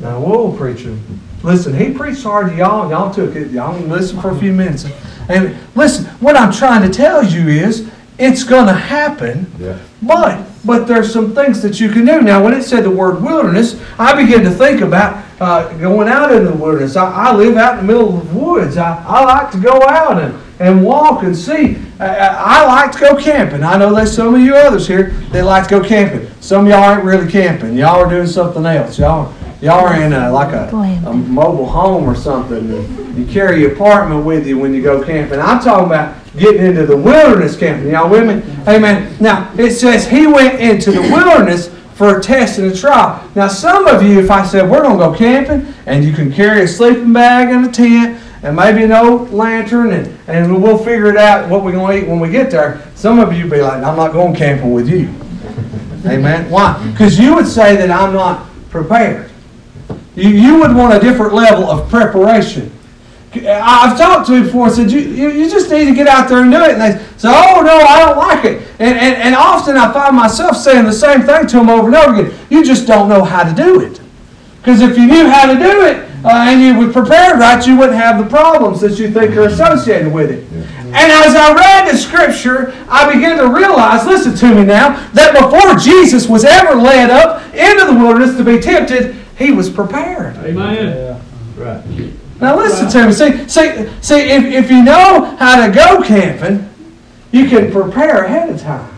Now, 0.00 0.20
whoa, 0.20 0.56
preacher. 0.56 0.96
Listen, 1.43 1.75
he 1.76 1.93
preached 1.93 2.22
hard 2.22 2.50
to 2.50 2.56
y'all. 2.56 2.90
Y'all 2.90 3.12
took 3.12 3.37
it. 3.37 3.50
Y'all 3.50 3.78
listen 3.81 4.20
for 4.20 4.31
a 4.31 4.38
few 4.38 4.52
minutes. 4.52 4.87
And 5.28 5.56
listen, 5.75 6.04
what 6.20 6.37
I'm 6.37 6.52
trying 6.52 6.82
to 6.82 6.94
tell 6.94 7.25
you 7.25 7.48
is 7.48 7.90
it's 8.19 8.44
going 8.44 8.66
to 8.66 8.72
happen. 8.72 9.50
Yeah. 9.58 9.78
But 10.02 10.46
but 10.64 10.88
there's 10.88 11.12
some 11.12 11.32
things 11.34 11.62
that 11.62 11.78
you 11.78 11.90
can 11.90 12.04
do. 12.04 12.22
Now, 12.22 12.43
when 12.43 12.52
it 12.52 12.64
said 12.64 12.82
the 12.82 12.90
word 12.90 13.22
wilderness, 13.22 13.81
I 13.98 14.20
began 14.20 14.43
to 14.44 14.50
think 14.50 14.81
about 14.81 15.25
uh, 15.40 15.72
going 15.78 16.08
out 16.08 16.32
in 16.32 16.44
the 16.44 16.52
wilderness. 16.52 16.96
I, 16.96 17.28
I 17.28 17.34
live 17.34 17.56
out 17.56 17.78
in 17.78 17.87
the 17.87 17.92
middle 17.92 18.19
of 18.19 18.28
the 18.28 18.38
woods. 18.38 18.76
I, 18.76 19.02
I 19.06 19.25
like 19.25 19.52
to 19.52 19.58
go 19.58 19.82
out 19.82 20.20
and, 20.20 20.34
and 20.58 20.84
walk 20.84 21.22
and 21.22 21.37
see. 21.37 21.76
I, 22.00 22.16
I 22.16 22.28
I 22.62 22.66
like 22.66 22.92
to 22.92 22.99
go 22.99 23.16
camping. 23.16 23.62
I 23.62 23.76
know 23.76 23.94
there's 23.94 24.14
some 24.14 24.34
of 24.34 24.40
you 24.40 24.56
others 24.56 24.88
here 24.88 25.10
that 25.31 25.44
like 25.44 25.69
to 25.69 25.81
go 25.81 25.84
camping. 25.87 26.28
Some 26.40 26.64
of 26.64 26.70
y'all 26.70 26.82
aren't 26.82 27.04
really 27.04 27.31
camping. 27.31 27.76
Y'all 27.76 28.00
are 28.00 28.10
doing 28.10 28.26
something 28.26 28.66
else. 28.66 28.99
Y'all 28.99 29.32
y'all 29.60 29.86
are 29.86 30.00
in 30.00 30.12
a, 30.12 30.30
like 30.30 30.52
a, 30.52 30.68
a 31.06 31.12
mobile 31.14 31.66
home 31.66 32.04
or 32.08 32.14
something. 32.14 32.58
And 32.58 33.18
you 33.18 33.26
carry 33.26 33.60
your 33.60 33.72
apartment 33.72 34.24
with 34.24 34.46
you 34.46 34.58
when 34.58 34.74
you 34.74 34.82
go 34.82 35.02
camping. 35.04 35.40
I'm 35.40 35.60
talking 35.60 35.86
about 35.86 36.16
getting 36.36 36.64
into 36.64 36.86
the 36.86 36.96
wilderness 36.96 37.56
camping. 37.56 37.90
Y'all 37.90 38.10
with 38.10 38.26
me? 38.26 38.54
Amen. 38.68 39.16
Now, 39.20 39.52
it 39.58 39.72
says 39.72 40.06
he 40.06 40.26
went 40.26 40.60
into 40.60 40.92
the 40.92 41.00
wilderness 41.00 41.68
for 41.94 42.18
a 42.18 42.22
test 42.22 42.58
and 42.58 42.70
a 42.70 42.76
trial. 42.76 43.26
Now, 43.34 43.48
some 43.48 43.86
of 43.86 44.02
you, 44.02 44.20
if 44.20 44.30
I 44.30 44.44
said 44.44 44.70
we're 44.70 44.82
going 44.82 44.98
to 44.98 45.04
go 45.06 45.14
camping 45.14 45.72
and 45.86 46.04
you 46.04 46.12
can 46.12 46.30
carry 46.30 46.62
a 46.62 46.68
sleeping 46.68 47.12
bag 47.12 47.48
and 47.48 47.64
a 47.64 47.72
tent 47.72 48.22
and 48.42 48.54
maybe 48.54 48.84
an 48.84 48.92
old 48.92 49.32
lantern 49.32 49.92
and, 49.92 50.18
and 50.28 50.62
we'll 50.62 50.76
figure 50.76 51.06
it 51.06 51.16
out 51.16 51.48
what 51.48 51.64
we're 51.64 51.72
going 51.72 51.96
to 51.98 52.04
eat 52.04 52.08
when 52.08 52.20
we 52.20 52.28
get 52.28 52.50
there, 52.50 52.86
some 52.94 53.18
of 53.18 53.32
you 53.32 53.44
would 53.44 53.52
be 53.52 53.62
like, 53.62 53.82
I'm 53.82 53.96
not 53.96 54.12
going 54.12 54.34
camping 54.34 54.72
with 54.72 54.88
you. 54.90 55.08
Amen. 56.04 56.50
Why? 56.50 56.86
Because 56.92 57.18
you 57.18 57.34
would 57.34 57.48
say 57.48 57.76
that 57.76 57.90
I'm 57.90 58.12
not 58.12 58.46
prepared. 58.68 59.30
You, 60.16 60.30
you 60.30 60.58
would 60.60 60.74
want 60.74 60.94
a 60.94 60.98
different 60.98 61.34
level 61.34 61.70
of 61.70 61.88
preparation. 61.88 62.72
I've 63.34 63.98
talked 63.98 64.28
to 64.28 64.36
you 64.36 64.44
before 64.44 64.66
and 64.66 64.74
said, 64.74 64.90
you, 64.90 65.00
you, 65.00 65.30
you 65.30 65.50
just 65.50 65.70
need 65.70 65.84
to 65.84 65.94
get 65.94 66.08
out 66.08 66.28
there 66.28 66.42
and 66.42 66.50
do 66.50 66.62
it. 66.62 66.72
And 66.72 66.80
they 66.80 67.04
say, 67.18 67.28
oh, 67.30 67.60
no, 67.62 67.76
I 67.76 67.98
don't 68.00 68.16
like 68.16 68.44
it. 68.46 68.62
And, 68.78 68.98
and, 68.98 69.14
and 69.14 69.34
often 69.34 69.76
I 69.76 69.92
find 69.92 70.16
myself 70.16 70.56
saying 70.56 70.86
the 70.86 70.92
same 70.92 71.22
thing 71.22 71.46
to 71.48 71.56
them 71.58 71.68
over 71.68 71.88
and 71.88 71.96
over 71.96 72.20
again. 72.20 72.38
You 72.48 72.64
just 72.64 72.86
don't 72.86 73.10
know 73.10 73.22
how 73.22 73.44
to 73.44 73.54
do 73.54 73.80
it. 73.80 74.00
Because 74.58 74.80
if 74.80 74.96
you 74.96 75.06
knew 75.06 75.28
how 75.28 75.52
to 75.52 75.58
do 75.58 75.82
it 75.82 76.08
uh, 76.24 76.46
and 76.48 76.62
you 76.62 76.87
were 76.87 76.92
prepared 76.92 77.38
right, 77.38 77.64
you 77.66 77.76
wouldn't 77.76 77.99
have 77.99 78.18
the 78.18 78.28
problems 78.28 78.80
that 78.80 78.99
you 78.99 79.11
think 79.11 79.37
are 79.37 79.49
associated 79.49 80.12
with 80.12 80.30
it. 80.30 80.44
And 80.87 81.12
as 81.12 81.35
I 81.35 81.52
read 81.52 81.92
the 81.92 81.96
scripture, 81.99 82.73
I 82.88 83.12
began 83.12 83.37
to 83.37 83.49
realize, 83.49 84.06
listen 84.06 84.35
to 84.35 84.54
me 84.54 84.64
now, 84.64 84.96
that 85.12 85.35
before 85.35 85.76
Jesus 85.76 86.26
was 86.26 86.44
ever 86.44 86.75
led 86.75 87.11
up 87.11 87.42
into 87.54 87.92
the 87.92 87.99
wilderness 87.99 88.37
to 88.38 88.44
be 88.44 88.61
tempted, 88.61 89.14
he 89.37 89.52
was 89.52 89.69
prepared. 89.71 90.37
Amen. 90.38 90.87
Yeah. 90.87 91.21
Right. 91.57 92.12
Now 92.40 92.57
listen 92.57 92.88
to 92.90 93.07
me. 93.07 93.12
See, 93.12 93.49
see, 93.49 93.90
see 94.02 94.21
if, 94.31 94.45
if 94.45 94.71
you 94.71 94.83
know 94.83 95.37
how 95.38 95.66
to 95.66 95.73
go 95.73 96.02
camping, 96.02 96.69
you 97.33 97.49
can 97.49 97.71
prepare 97.73 98.25
ahead 98.25 98.50
of 98.50 98.61
time. 98.61 98.93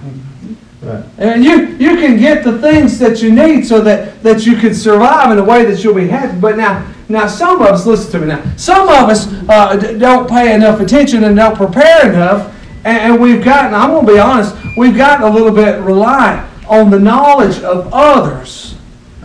Right. 0.83 1.05
And 1.19 1.45
you, 1.45 1.67
you 1.77 1.97
can 1.97 2.19
get 2.19 2.45
the 2.45 2.59
things 2.61 2.99
that 3.01 3.21
you 3.21 3.33
need 3.33 3.67
so 3.67 3.81
that, 3.81 4.23
that 4.23 4.47
you 4.47 4.57
can 4.57 4.75
survive 4.75 5.31
in 5.33 5.39
a 5.39 5.45
way 5.45 5.65
that 5.65 5.83
you'll 5.83 5.95
be 5.95 6.09
happy. 6.09 6.39
But 6.41 6.57
now, 6.57 6.89
now 7.09 7.27
some 7.27 7.61
of 7.61 7.67
us, 7.67 7.85
listen 7.85 8.13
to 8.13 8.19
me 8.21 8.27
now, 8.29 8.57
some 8.57 8.89
of 8.89 9.09
us 9.09 9.27
uh, 9.49 9.77
d- 9.77 9.99
don't 9.99 10.29
pay 10.29 10.55
enough 10.55 10.81
attention 10.81 11.25
and 11.25 11.37
don't 11.37 11.57
prepare 11.57 12.11
enough. 12.13 12.55
And, 12.85 13.13
and 13.15 13.21
we've 13.21 13.45
gotten, 13.45 13.75
I'm 13.75 13.91
going 13.91 14.07
to 14.07 14.13
be 14.13 14.19
honest, 14.19 14.55
we've 14.77 14.97
gotten 14.97 15.27
a 15.27 15.31
little 15.31 15.53
bit 15.53 15.81
reliant 15.81 16.49
on 16.69 16.91
the 16.91 16.99
knowledge 16.99 17.61
of 17.63 17.89
others. 17.93 18.77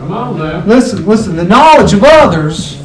Come 0.04 0.12
on 0.12 0.38
now. 0.38 0.64
Listen, 0.66 1.06
listen, 1.06 1.34
the 1.36 1.44
knowledge 1.44 1.94
of 1.94 2.04
others. 2.04 2.78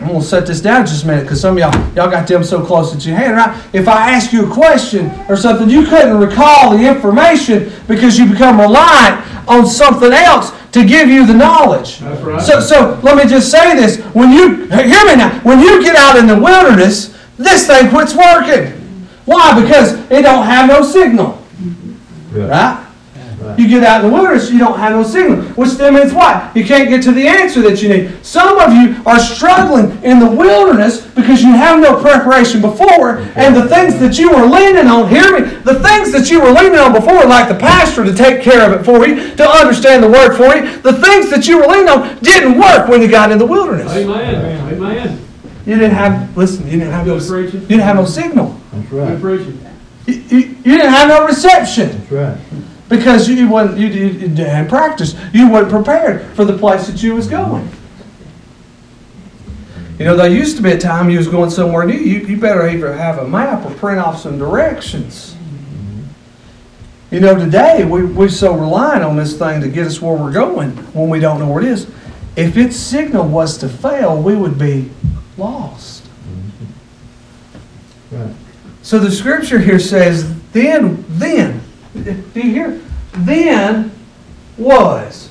I'm 0.00 0.08
gonna 0.08 0.22
set 0.22 0.46
this 0.46 0.60
down 0.60 0.84
just 0.84 1.04
a 1.04 1.06
minute 1.06 1.22
because 1.22 1.40
some 1.40 1.54
of 1.56 1.60
y'all 1.60 1.72
y'all 1.94 2.10
got 2.10 2.28
them 2.28 2.44
so 2.44 2.62
close 2.62 2.94
at 2.94 3.06
your 3.06 3.16
hand, 3.16 3.36
right? 3.36 3.58
If 3.72 3.88
I 3.88 4.10
ask 4.10 4.34
you 4.34 4.46
a 4.46 4.52
question 4.52 5.10
or 5.30 5.36
something, 5.36 5.70
you 5.70 5.86
couldn't 5.86 6.18
recall 6.18 6.76
the 6.76 6.86
information 6.86 7.72
because 7.88 8.18
you 8.18 8.30
become 8.30 8.60
reliant 8.60 9.48
on 9.48 9.66
something 9.66 10.12
else 10.12 10.52
to 10.72 10.84
give 10.84 11.08
you 11.08 11.24
the 11.26 11.32
knowledge. 11.32 12.00
That's 12.00 12.20
right. 12.20 12.42
So, 12.42 12.60
so 12.60 13.00
let 13.02 13.16
me 13.16 13.24
just 13.26 13.50
say 13.50 13.74
this: 13.76 13.98
when 14.14 14.30
you 14.30 14.66
hear 14.66 15.06
me 15.06 15.16
now, 15.16 15.40
when 15.40 15.60
you 15.60 15.82
get 15.82 15.96
out 15.96 16.18
in 16.18 16.26
the 16.26 16.38
wilderness, 16.38 17.16
this 17.38 17.66
thing 17.66 17.88
quits 17.88 18.14
working. 18.14 18.72
Why? 19.24 19.58
Because 19.58 19.94
it 20.10 20.20
don't 20.20 20.44
have 20.44 20.68
no 20.68 20.82
signal, 20.82 21.42
Yeah. 22.34 22.44
right? 22.48 22.83
Right. 23.54 23.60
You 23.60 23.68
get 23.68 23.84
out 23.84 24.04
in 24.04 24.10
the 24.10 24.14
wilderness, 24.14 24.50
you 24.50 24.58
don't 24.58 24.78
have 24.78 24.92
no 24.92 25.02
signal. 25.02 25.42
Which 25.54 25.70
then 25.72 25.94
means 25.94 26.12
what? 26.12 26.54
You 26.56 26.64
can't 26.64 26.88
get 26.88 27.02
to 27.04 27.12
the 27.12 27.26
answer 27.26 27.62
that 27.62 27.82
you 27.82 27.88
need. 27.88 28.24
Some 28.24 28.58
of 28.58 28.72
you 28.72 29.02
are 29.06 29.18
struggling 29.18 30.02
in 30.02 30.18
the 30.18 30.28
wilderness 30.28 31.06
because 31.06 31.42
you 31.42 31.52
have 31.52 31.80
no 31.80 32.00
preparation 32.00 32.60
before, 32.60 33.18
and 33.36 33.54
the 33.54 33.68
things 33.68 33.98
that 34.00 34.18
you 34.18 34.30
were 34.30 34.46
leaning 34.46 34.86
on, 34.86 35.08
hear 35.08 35.32
me, 35.32 35.46
the 35.62 35.80
things 35.80 36.12
that 36.12 36.30
you 36.30 36.40
were 36.40 36.50
leaning 36.50 36.78
on 36.78 36.92
before, 36.92 37.24
like 37.24 37.48
the 37.48 37.54
pastor 37.54 38.04
to 38.04 38.14
take 38.14 38.42
care 38.42 38.66
of 38.66 38.80
it 38.80 38.84
for 38.84 39.06
you, 39.06 39.34
to 39.36 39.48
understand 39.48 40.02
the 40.02 40.08
word 40.08 40.36
for 40.36 40.54
you, 40.56 40.78
the 40.80 40.92
things 40.92 41.30
that 41.30 41.46
you 41.46 41.58
were 41.58 41.66
leaning 41.66 41.88
on 41.88 42.18
didn't 42.18 42.58
work 42.58 42.88
when 42.88 43.00
you 43.00 43.08
got 43.08 43.30
in 43.30 43.38
the 43.38 43.46
wilderness. 43.46 43.90
Amen. 43.92 44.74
Amen. 44.74 45.20
You 45.66 45.76
didn't 45.76 45.94
have, 45.94 46.36
listen, 46.36 46.66
you 46.66 46.72
didn't 46.72 46.92
have 46.92 47.06
no, 47.06 47.18
Good 47.18 47.52
you 47.54 47.60
didn't 47.60 47.80
have 47.80 47.96
no 47.96 48.04
signal. 48.04 48.60
That's 48.72 48.92
right. 48.92 49.20
preaching. 49.20 49.64
You, 50.06 50.14
you, 50.14 50.38
you 50.38 50.76
didn't 50.76 50.92
have 50.92 51.08
no 51.08 51.26
reception. 51.26 52.06
That's 52.10 52.12
right. 52.12 52.38
Because 52.88 53.28
you 53.28 53.48
wasn't 53.48 53.78
you, 53.78 53.86
you, 53.88 54.06
you 54.06 54.28
didn't 54.28 54.68
practice. 54.68 55.14
You 55.32 55.50
weren't 55.50 55.70
prepared 55.70 56.34
for 56.34 56.44
the 56.44 56.56
place 56.56 56.86
that 56.86 57.02
you 57.02 57.14
was 57.14 57.26
going. 57.26 57.68
You 59.98 60.04
know, 60.06 60.16
there 60.16 60.28
used 60.28 60.56
to 60.56 60.62
be 60.62 60.72
a 60.72 60.78
time 60.78 61.08
you 61.08 61.18
was 61.18 61.28
going 61.28 61.50
somewhere 61.50 61.86
new. 61.86 61.94
You, 61.94 62.26
you 62.26 62.36
better 62.36 62.68
either 62.68 62.92
have 62.92 63.18
a 63.18 63.28
map 63.28 63.64
or 63.64 63.72
print 63.74 64.00
off 64.00 64.20
some 64.20 64.38
directions. 64.38 65.36
You 67.10 67.20
know, 67.20 67.36
today 67.38 67.84
we, 67.84 68.04
we're 68.04 68.28
so 68.28 68.54
reliant 68.54 69.04
on 69.04 69.16
this 69.16 69.38
thing 69.38 69.60
to 69.60 69.68
get 69.68 69.86
us 69.86 70.02
where 70.02 70.16
we're 70.16 70.32
going 70.32 70.70
when 70.94 71.08
we 71.08 71.20
don't 71.20 71.38
know 71.38 71.48
where 71.48 71.62
it 71.62 71.68
is. 71.68 71.88
If 72.34 72.56
its 72.56 72.76
signal 72.76 73.28
was 73.28 73.56
to 73.58 73.68
fail, 73.68 74.20
we 74.20 74.34
would 74.34 74.58
be 74.58 74.90
lost. 75.36 76.02
Mm-hmm. 78.10 78.16
Right. 78.16 78.34
So 78.82 78.98
the 78.98 79.12
scripture 79.12 79.60
here 79.60 79.78
says, 79.78 80.40
then, 80.50 81.04
then, 81.08 81.62
do 81.94 82.40
you 82.40 82.42
hear? 82.42 82.82
Then 83.18 83.92
was 84.58 85.30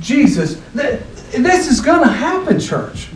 Jesus. 0.00 0.60
This 0.74 1.70
is 1.70 1.80
going 1.80 2.02
to 2.02 2.12
happen, 2.12 2.60
church. 2.60 3.08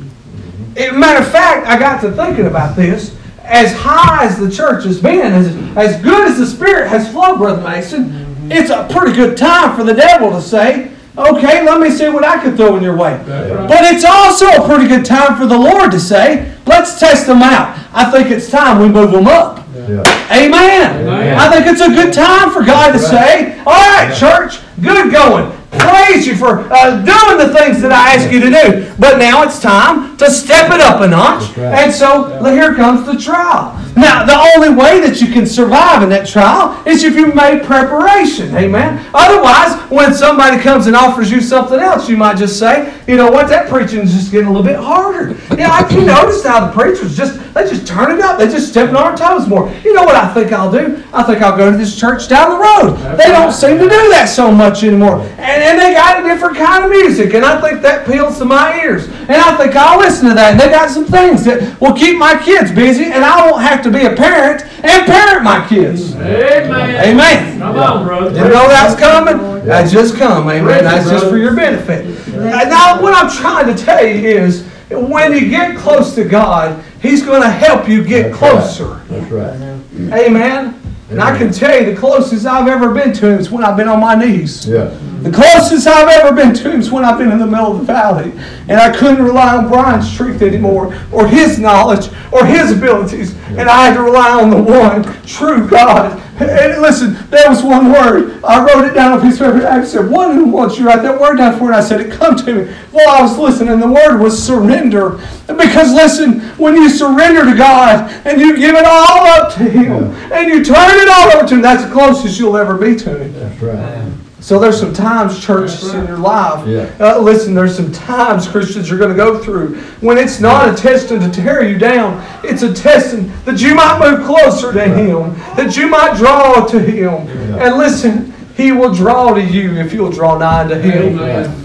As 0.77 0.91
a 0.91 0.93
matter 0.93 1.25
of 1.25 1.31
fact, 1.31 1.67
I 1.67 1.79
got 1.79 2.01
to 2.03 2.13
thinking 2.13 2.47
about 2.47 2.77
this. 2.77 3.17
As 3.43 3.73
high 3.73 4.25
as 4.25 4.39
the 4.39 4.51
church 4.51 4.85
has 4.85 5.01
been, 5.01 5.33
as, 5.33 5.47
as 5.77 6.03
good 6.03 6.29
as 6.29 6.39
the 6.39 6.47
Spirit 6.47 6.89
has 6.89 7.11
flowed, 7.11 7.39
Brother 7.39 7.63
Mason, 7.63 8.05
mm-hmm. 8.05 8.53
it's 8.53 8.71
a 8.71 8.89
pretty 8.91 9.15
good 9.15 9.37
time 9.37 9.77
for 9.77 9.85
the 9.85 9.95
devil 9.95 10.31
to 10.31 10.43
say, 10.43 10.91
okay, 11.19 11.65
let 11.65 11.81
me 11.81 11.91
see 11.91 12.09
what 12.09 12.25
I 12.25 12.41
can 12.41 12.57
throw 12.57 12.77
in 12.77 12.83
your 12.83 12.97
way. 12.97 13.17
Right. 13.17 13.69
But 13.69 13.85
it's 13.85 14.05
also 14.05 14.47
a 14.47 14.67
pretty 14.67 14.87
good 14.89 15.05
time 15.05 15.37
for 15.37 15.47
the 15.47 15.59
Lord 15.59 15.91
to 15.93 16.01
say, 16.01 16.55
let's 16.67 16.99
test 16.99 17.27
them 17.27 17.43
out. 17.43 17.79
I 17.93 18.11
think 18.11 18.31
it's 18.31 18.51
time 18.51 18.81
we 18.81 18.89
move 18.89 19.13
them 19.13 19.27
up. 19.27 19.65
Yeah. 19.75 20.03
Amen. 20.33 21.07
Amen. 21.07 21.39
I 21.39 21.51
think 21.51 21.67
it's 21.67 21.81
a 21.81 21.89
good 21.89 22.13
time 22.13 22.51
for 22.51 22.65
God 22.65 22.93
to 22.93 22.99
say, 22.99 23.59
all 23.61 23.75
right, 23.75 24.15
church, 24.17 24.61
good 24.81 25.13
going. 25.13 25.53
Praise 25.71 26.27
you 26.27 26.35
for 26.37 26.61
uh, 26.73 26.97
doing 27.05 27.39
the 27.39 27.55
things 27.57 27.83
that 27.83 27.93
I 27.93 28.15
ask 28.15 28.33
you 28.33 28.41
to 28.41 28.51
do. 28.51 28.95
But 28.99 29.19
now 29.19 29.43
it's 29.43 29.61
time 29.61 30.17
to 30.17 30.31
step 30.31 30.73
it 30.73 30.81
up 30.81 31.03
a 31.03 31.09
notch. 31.09 31.57
And 31.59 31.93
so 31.93 32.43
here 32.45 32.75
comes 32.75 33.07
the 33.07 33.19
trial. 33.19 33.75
Now, 33.97 34.25
the 34.25 34.37
only 34.55 34.77
way 34.77 35.01
that 35.01 35.21
you 35.23 35.33
can 35.33 35.47
survive 35.47 36.03
in 36.03 36.11
that 36.11 36.27
trial 36.27 36.81
is 36.87 37.03
if 37.03 37.15
you 37.15 37.33
made 37.33 37.65
preparation. 37.65 38.55
Amen. 38.55 39.05
Otherwise, 39.15 39.91
when 39.91 40.13
somebody 40.13 40.63
comes 40.63 40.87
and 40.87 40.95
offers 40.95 41.31
you 41.31 41.41
something 41.41 41.81
else, 41.81 42.09
you 42.09 42.17
might 42.17 42.37
just 42.37 42.59
say, 42.59 42.95
you 43.09 43.17
know 43.17 43.31
what, 43.31 43.49
that 43.49 43.69
preaching 43.71 44.01
is 44.01 44.13
just 44.13 44.31
getting 44.31 44.49
a 44.49 44.53
little 44.53 44.67
bit 44.67 44.77
harder. 44.77 45.35
Yeah, 45.57 45.71
I 45.73 45.89
you 45.97 46.05
notice 46.05 46.45
how 46.45 46.67
the 46.67 46.73
preachers 46.73 47.17
just 47.17 47.41
they 47.55 47.67
just 47.67 47.87
turn 47.87 48.11
it 48.11 48.21
up. 48.21 48.39
They 48.39 48.49
just 48.49 48.69
stepping 48.69 48.95
on 48.97 49.05
our 49.05 49.17
toes 49.17 49.49
more. 49.49 49.73
You 49.83 49.95
know 49.95 50.05
what 50.05 50.15
I 50.15 50.33
think 50.35 50.53
I'll 50.53 50.71
do? 50.71 51.03
I 51.15 51.23
think 51.23 51.41
I'll 51.41 51.57
go 51.57 51.71
to 51.71 51.77
this 51.77 51.99
church 51.99 52.29
down 52.29 52.51
the 52.51 52.59
road. 52.59 53.17
They 53.17 53.29
don't 53.29 53.51
seem 53.51 53.79
to 53.79 53.85
do 53.85 54.11
that 54.11 54.29
so 54.29 54.53
much 54.53 54.85
anymore. 54.85 55.21
And, 55.21 55.41
and 55.41 55.81
they 55.81 55.95
got 55.95 56.21
a 56.21 56.23
different 56.23 56.59
kind 56.59 56.85
of 56.85 56.91
music, 56.91 57.33
and 57.33 57.47
I 57.47 57.59
think 57.63 57.81
that 57.81 58.07
appeals 58.07 58.37
to 58.39 58.45
my 58.45 58.79
ears. 58.83 59.07
And 59.07 59.33
I 59.33 59.57
think 59.57 59.75
I'll 59.75 59.99
listen 59.99 60.29
to 60.29 60.35
that. 60.35 60.53
And 60.53 60.61
they 60.61 60.69
got 60.69 60.91
some 60.91 61.07
things 61.07 61.45
that 61.47 61.81
will 61.81 61.95
keep 61.95 62.19
my 62.19 62.37
kids 62.37 62.71
busy, 62.71 63.05
and 63.05 63.25
I 63.25 63.51
won't 63.51 63.63
have 63.63 63.83
to 63.85 63.86
be 63.91 64.05
a 64.05 64.15
parent 64.15 64.63
and 64.85 65.07
parent 65.07 65.45
my 65.45 65.67
kids. 65.69 66.15
Amen. 66.15 67.05
Amen. 67.05 67.59
Come 67.59 67.77
on, 67.77 68.07
brother. 68.07 68.31
You 68.31 68.49
know 68.49 68.69
that's 68.69 68.99
coming? 68.99 69.65
That's 69.65 69.91
just 69.91 70.17
come, 70.17 70.49
amen. 70.49 70.85
That's 70.85 71.09
just 71.09 71.29
for 71.29 71.37
your 71.37 71.55
benefit. 71.55 72.07
And 72.35 72.71
Now, 72.71 73.03
what 73.03 73.15
I'm 73.15 73.31
trying 73.31 73.75
to 73.75 73.85
tell 73.85 74.05
you 74.05 74.29
is, 74.29 74.67
when 74.91 75.33
you 75.33 75.49
get 75.49 75.77
close 75.77 76.15
to 76.15 76.25
God, 76.25 76.83
He's 77.01 77.25
going 77.25 77.43
to 77.43 77.51
help 77.51 77.89
you 77.89 78.05
get 78.05 78.31
That's 78.31 78.41
right. 78.43 78.53
closer. 78.53 78.95
That's 79.09 79.31
right. 79.31 80.25
Amen. 80.27 80.76
And 81.09 81.21
I 81.21 81.37
can 81.39 81.53
tell 81.53 81.79
you 81.79 81.95
the 81.95 81.99
closest 81.99 82.47
I've 82.47 82.69
ever 82.69 82.93
been 82.93 83.13
to 83.15 83.33
Him 83.33 83.39
is 83.39 83.51
when 83.51 83.65
I've 83.65 83.77
been 83.77 83.89
on 83.89 84.01
my 84.01 84.15
knees. 84.15 84.67
Yeah. 84.67 84.97
The 85.27 85.33
closest 85.33 85.89
I've 85.89 86.09
ever 86.09 86.37
been 86.37 86.55
to 86.55 86.71
him 86.71 86.79
is 86.79 86.93
when 86.93 87.05
I've 87.05 87.19
been 87.19 87.33
in 87.33 87.39
the 87.39 87.47
middle 87.47 87.73
of 87.73 87.79
the 87.79 87.85
valley 87.85 88.31
and 88.69 88.79
I 88.79 88.97
couldn't 88.97 89.25
rely 89.25 89.57
on 89.57 89.67
Brian's 89.67 90.09
strength 90.09 90.41
anymore 90.41 90.95
or 91.11 91.27
his 91.27 91.59
knowledge 91.59 92.11
or 92.31 92.45
his 92.45 92.71
abilities 92.71 93.35
and 93.49 93.63
I 93.63 93.87
had 93.87 93.95
to 93.95 94.03
rely 94.03 94.41
on 94.41 94.51
the 94.51 94.63
one 94.63 95.03
true 95.25 95.67
God. 95.69 96.23
And 96.39 96.83
listen, 96.83 97.17
there 97.31 97.49
was 97.49 97.63
one 97.63 97.91
word. 97.91 98.45
I 98.45 98.65
wrote 98.65 98.85
it 98.85 98.95
down 98.95 99.13
on 99.13 99.19
a 99.19 99.23
piece 99.23 99.41
of 99.41 99.55
paper. 99.55 99.67
I 99.67 99.83
said, 99.85 100.11
one 100.11 100.35
who 100.35 100.47
wants 100.47 100.79
you 100.79 100.87
write 100.87 101.03
that 101.03 101.19
word 101.19 101.37
down 101.37 101.57
for 101.57 101.65
me. 101.65 101.67
And 101.69 101.77
I 101.77 101.81
said, 101.81 102.01
it 102.01 102.13
come 102.13 102.37
to 102.37 102.53
me. 102.53 102.73
While 102.93 103.09
I 103.09 103.23
was 103.23 103.39
listening, 103.39 103.81
the 103.81 103.89
word 103.91 104.19
was 104.19 104.41
surrender. 104.41 105.19
Because 105.47 105.93
listen, 105.95 106.41
when 106.59 106.75
you 106.75 106.91
surrender 106.91 107.45
to 107.51 107.57
God 107.57 108.11
and 108.27 108.41
you 108.41 108.57
give 108.57 108.75
it 108.75 108.85
all 108.85 109.27
up 109.29 109.55
to 109.55 109.65
Him 109.65 110.13
and 110.33 110.49
you 110.49 110.63
turn 110.63 110.77
it 110.77 111.09
all 111.09 111.33
over 111.33 111.49
to 111.49 111.55
Him, 111.55 111.63
that's 111.63 111.85
the 111.85 111.93
closest 111.93 112.39
you'll 112.39 112.57
ever 112.57 112.77
be 112.77 112.97
to 112.97 113.19
Him. 113.19 113.33
That's 113.33 113.63
right. 113.63 114.26
So 114.41 114.59
there's 114.59 114.79
some 114.79 114.93
times, 114.93 115.43
church, 115.43 115.83
in 115.83 116.07
your 116.07 116.19
life. 116.19 116.67
Yeah. 116.69 116.95
Uh, 117.01 117.19
listen, 117.19 117.55
there's 117.55 117.75
some 117.75 117.91
times 117.91 118.47
Christians 118.47 118.91
are 118.91 118.99
going 118.99 119.11
to 119.11 119.17
go 119.17 119.43
through 119.43 119.77
when 120.01 120.19
it's 120.19 120.41
not 120.41 120.69
a 120.69 120.77
testing 120.77 121.21
to 121.21 121.31
tear 121.31 121.67
you 121.67 121.79
down. 121.79 122.23
It's 122.45 122.63
a 122.63 122.73
testing 122.73 123.33
that 123.45 123.61
you 123.61 123.75
might 123.75 123.99
move 123.99 124.27
closer 124.27 124.73
to 124.73 124.85
Him, 124.85 125.35
that 125.57 125.77
you 125.77 125.89
might 125.89 126.17
draw 126.17 126.67
to 126.67 126.79
Him. 126.79 127.27
Yeah. 127.27 127.67
And 127.67 127.79
listen, 127.79 128.35
He 128.57 128.73
will 128.73 128.93
draw 128.93 129.33
to 129.33 129.43
you 129.43 129.79
if 129.79 129.95
you'll 129.95 130.13
draw 130.13 130.37
nigh 130.37 130.69
to 130.69 130.81
Him. 130.81 131.19
Amen. 131.19 131.63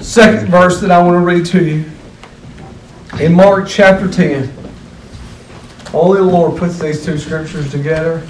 Second 0.00 0.48
verse 0.48 0.82
that 0.82 0.90
I 0.90 1.02
want 1.02 1.14
to 1.14 1.20
read 1.20 1.46
to 1.46 1.64
you 1.64 1.90
in 3.20 3.32
Mark 3.32 3.66
chapter 3.66 4.06
10. 4.06 4.52
Only 5.94 6.18
the 6.18 6.26
Lord 6.26 6.58
puts 6.58 6.78
these 6.78 7.04
two 7.04 7.16
scriptures 7.16 7.70
together. 7.70 8.26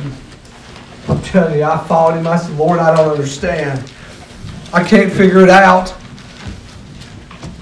I'm 1.08 1.20
telling 1.22 1.58
you, 1.58 1.64
I 1.64 1.78
followed 1.86 2.16
him. 2.16 2.26
I 2.26 2.36
said, 2.36 2.56
Lord, 2.56 2.78
I 2.78 2.94
don't 2.96 3.10
understand. 3.10 3.90
I 4.72 4.82
can't 4.82 5.12
figure 5.12 5.40
it 5.40 5.50
out. 5.50 5.94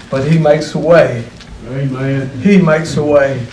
But 0.09 0.29
he 0.29 0.37
makes 0.37 0.75
a 0.75 0.79
way. 0.79 1.25
Amen. 1.67 2.29
He 2.41 2.61
makes 2.61 2.97
a 2.97 3.03
way. 3.03 3.45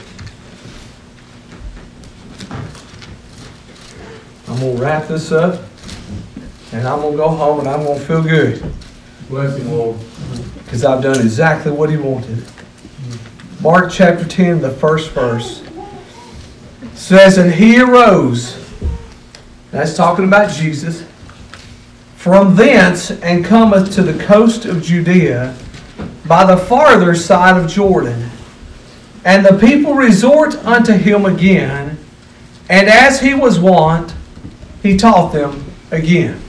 I'm 4.46 4.58
going 4.60 4.76
to 4.76 4.82
wrap 4.82 5.08
this 5.08 5.32
up. 5.32 5.62
And 6.72 6.86
I'm 6.86 7.00
going 7.00 7.12
to 7.12 7.16
go 7.16 7.28
home 7.28 7.60
and 7.60 7.68
I'm 7.68 7.84
going 7.84 7.98
to 7.98 8.04
feel 8.04 8.22
good. 8.22 8.72
Bless 9.28 9.56
him, 9.56 9.72
Lord. 9.72 9.96
because 10.64 10.84
I've 10.84 11.02
done 11.02 11.20
exactly 11.20 11.72
what 11.72 11.90
he 11.90 11.96
wanted. 11.96 12.44
Mark 13.60 13.90
chapter 13.92 14.24
10, 14.24 14.60
the 14.60 14.70
first 14.70 15.10
verse 15.10 15.62
says, 16.94 17.38
And 17.38 17.52
he 17.52 17.80
arose, 17.80 18.69
that's 19.70 19.96
talking 19.96 20.24
about 20.24 20.50
Jesus, 20.50 21.04
from 22.16 22.54
thence 22.54 23.10
and 23.10 23.44
cometh 23.44 23.92
to 23.94 24.02
the 24.02 24.22
coast 24.24 24.64
of 24.64 24.82
Judea 24.82 25.56
by 26.26 26.44
the 26.44 26.56
farther 26.56 27.14
side 27.14 27.56
of 27.56 27.70
Jordan. 27.70 28.28
And 29.24 29.44
the 29.44 29.58
people 29.58 29.94
resort 29.94 30.54
unto 30.64 30.92
him 30.92 31.24
again, 31.24 31.98
and 32.68 32.88
as 32.88 33.20
he 33.20 33.34
was 33.34 33.58
wont, 33.58 34.14
he 34.82 34.96
taught 34.96 35.32
them 35.32 35.64
again. 35.90 36.40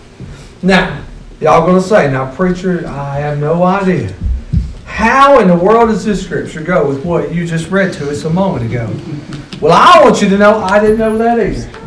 Now, 0.61 1.03
y'all 1.39 1.65
gonna 1.65 1.81
say, 1.81 2.11
now 2.11 2.33
preacher, 2.33 2.87
I 2.87 3.19
have 3.19 3.39
no 3.39 3.63
idea. 3.63 4.13
How 4.85 5.39
in 5.39 5.47
the 5.47 5.55
world 5.55 5.89
does 5.89 6.05
this 6.05 6.23
scripture 6.23 6.61
go 6.61 6.87
with 6.87 7.03
what 7.03 7.33
you 7.33 7.47
just 7.47 7.71
read 7.71 7.93
to 7.93 8.09
us 8.09 8.23
a 8.25 8.29
moment 8.29 8.65
ago? 8.69 8.93
Well, 9.59 9.73
I 9.73 10.03
want 10.03 10.21
you 10.21 10.29
to 10.29 10.37
know 10.37 10.59
I 10.59 10.79
didn't 10.79 10.97
know 10.97 11.17
that 11.17 11.39
either. 11.39 11.80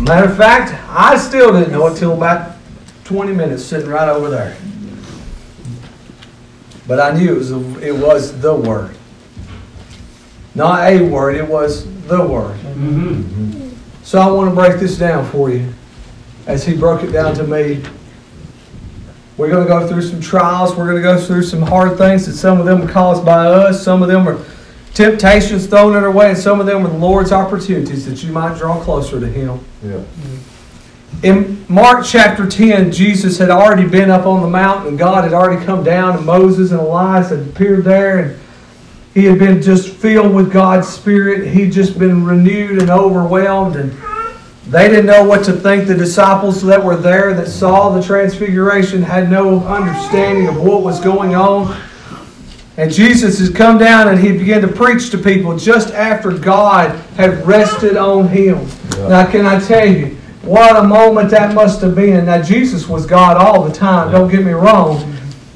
Matter 0.00 0.28
of 0.28 0.36
fact, 0.36 0.74
I 0.90 1.16
still 1.16 1.52
didn't 1.52 1.72
know 1.72 1.86
it 1.86 1.96
till 1.96 2.12
about 2.12 2.56
20 3.04 3.32
minutes 3.32 3.64
sitting 3.64 3.88
right 3.88 4.08
over 4.08 4.28
there. 4.28 4.56
But 6.86 7.00
I 7.00 7.18
knew 7.18 7.34
it 7.34 7.38
was, 7.38 7.50
it 7.82 7.96
was 7.96 8.40
the 8.40 8.54
word. 8.54 8.96
Not 10.54 10.86
a 10.86 11.08
word, 11.08 11.36
it 11.36 11.46
was 11.46 11.84
the 12.06 12.24
word. 12.24 12.58
Mm-hmm. 12.60 13.70
So 14.02 14.20
I 14.20 14.30
want 14.30 14.50
to 14.50 14.54
break 14.54 14.78
this 14.78 14.96
down 14.96 15.28
for 15.30 15.50
you 15.50 15.72
as 16.46 16.64
he 16.64 16.76
broke 16.76 17.02
it 17.02 17.10
down 17.10 17.34
to 17.34 17.44
me. 17.44 17.82
We're 19.36 19.50
going 19.50 19.64
to 19.64 19.68
go 19.68 19.86
through 19.86 20.02
some 20.02 20.20
trials. 20.20 20.76
We're 20.76 20.86
going 20.86 20.96
to 20.96 21.02
go 21.02 21.18
through 21.18 21.42
some 21.42 21.60
hard 21.60 21.98
things 21.98 22.24
that 22.26 22.34
some 22.34 22.58
of 22.58 22.66
them 22.66 22.82
are 22.82 22.92
caused 22.92 23.24
by 23.24 23.46
us. 23.46 23.82
Some 23.82 24.02
of 24.02 24.08
them 24.08 24.28
are 24.28 24.42
temptations 24.96 25.66
thrown 25.66 25.94
in 25.94 26.02
our 26.02 26.10
way, 26.10 26.30
and 26.30 26.38
some 26.38 26.58
of 26.58 26.64
them 26.64 26.86
are 26.86 26.88
the 26.88 26.96
Lord's 26.96 27.30
opportunities 27.30 28.06
that 28.06 28.24
you 28.24 28.32
might 28.32 28.56
draw 28.56 28.82
closer 28.82 29.20
to 29.20 29.26
Him. 29.26 29.60
Yeah. 29.84 30.02
In 31.22 31.64
Mark 31.68 32.04
chapter 32.04 32.46
10, 32.46 32.92
Jesus 32.92 33.36
had 33.38 33.50
already 33.50 33.86
been 33.86 34.10
up 34.10 34.26
on 34.26 34.42
the 34.42 34.48
mountain 34.48 34.88
and 34.88 34.98
God 34.98 35.24
had 35.24 35.32
already 35.32 35.64
come 35.64 35.82
down 35.82 36.16
and 36.16 36.26
Moses 36.26 36.72
and 36.72 36.80
Elias 36.80 37.30
had 37.30 37.40
appeared 37.40 37.84
there 37.84 38.18
and 38.18 38.40
he 39.14 39.24
had 39.24 39.38
been 39.38 39.62
just 39.62 39.88
filled 39.88 40.34
with 40.34 40.52
God's 40.52 40.88
Spirit. 40.88 41.50
He'd 41.52 41.72
just 41.72 41.98
been 41.98 42.24
renewed 42.24 42.82
and 42.82 42.90
overwhelmed 42.90 43.76
and 43.76 43.92
they 44.68 44.88
didn't 44.88 45.06
know 45.06 45.24
what 45.24 45.44
to 45.46 45.52
think. 45.54 45.86
The 45.86 45.94
disciples 45.94 46.60
that 46.62 46.82
were 46.82 46.96
there 46.96 47.32
that 47.32 47.48
saw 47.48 47.90
the 47.90 48.02
transfiguration 48.02 49.00
had 49.00 49.30
no 49.30 49.60
understanding 49.60 50.48
of 50.48 50.62
what 50.62 50.82
was 50.82 51.00
going 51.00 51.34
on. 51.34 51.80
And 52.76 52.92
Jesus 52.92 53.38
has 53.38 53.48
come 53.50 53.78
down 53.78 54.08
and 54.08 54.18
he 54.18 54.32
began 54.32 54.60
to 54.60 54.68
preach 54.68 55.10
to 55.10 55.18
people 55.18 55.56
just 55.56 55.94
after 55.94 56.30
God 56.30 56.90
had 57.16 57.46
rested 57.46 57.96
on 57.96 58.28
him. 58.28 58.66
Yeah. 58.96 59.08
Now, 59.08 59.30
can 59.30 59.46
I 59.46 59.58
tell 59.60 59.86
you, 59.86 60.16
what 60.42 60.76
a 60.76 60.86
moment 60.86 61.30
that 61.30 61.54
must 61.54 61.80
have 61.80 61.94
been. 61.94 62.26
Now, 62.26 62.40
Jesus 62.40 62.86
was 62.86 63.06
God 63.06 63.36
all 63.36 63.64
the 63.64 63.72
time, 63.72 64.12
don't 64.12 64.30
get 64.30 64.44
me 64.44 64.52
wrong. 64.52 65.14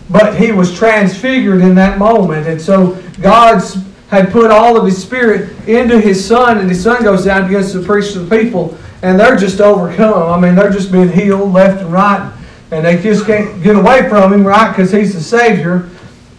But 0.08 0.36
he 0.36 0.50
was 0.50 0.76
transfigured 0.76 1.60
in 1.60 1.74
that 1.76 1.98
moment. 1.98 2.48
And 2.48 2.60
so 2.60 3.00
God's 3.20 3.76
had 4.10 4.32
put 4.32 4.50
all 4.50 4.76
of 4.76 4.84
his 4.84 5.00
spirit 5.00 5.56
into 5.68 6.00
his 6.00 6.22
son, 6.22 6.58
and 6.58 6.68
his 6.68 6.82
son 6.82 7.02
goes 7.04 7.24
down 7.26 7.42
and 7.42 7.48
begins 7.48 7.70
to 7.72 7.80
preach 7.80 8.12
to 8.12 8.18
the 8.18 8.38
people, 8.38 8.76
and 9.02 9.18
they're 9.18 9.36
just 9.36 9.60
overcome. 9.60 10.32
I 10.32 10.40
mean, 10.40 10.56
they're 10.56 10.70
just 10.70 10.90
being 10.90 11.08
healed 11.08 11.52
left 11.52 11.80
and 11.80 11.92
right, 11.92 12.32
and 12.72 12.84
they 12.84 13.00
just 13.00 13.24
can't 13.24 13.62
get 13.62 13.76
away 13.76 14.08
from 14.08 14.32
him, 14.32 14.44
right? 14.44 14.70
Because 14.72 14.90
he's 14.90 15.14
the 15.14 15.20
Savior. 15.20 15.88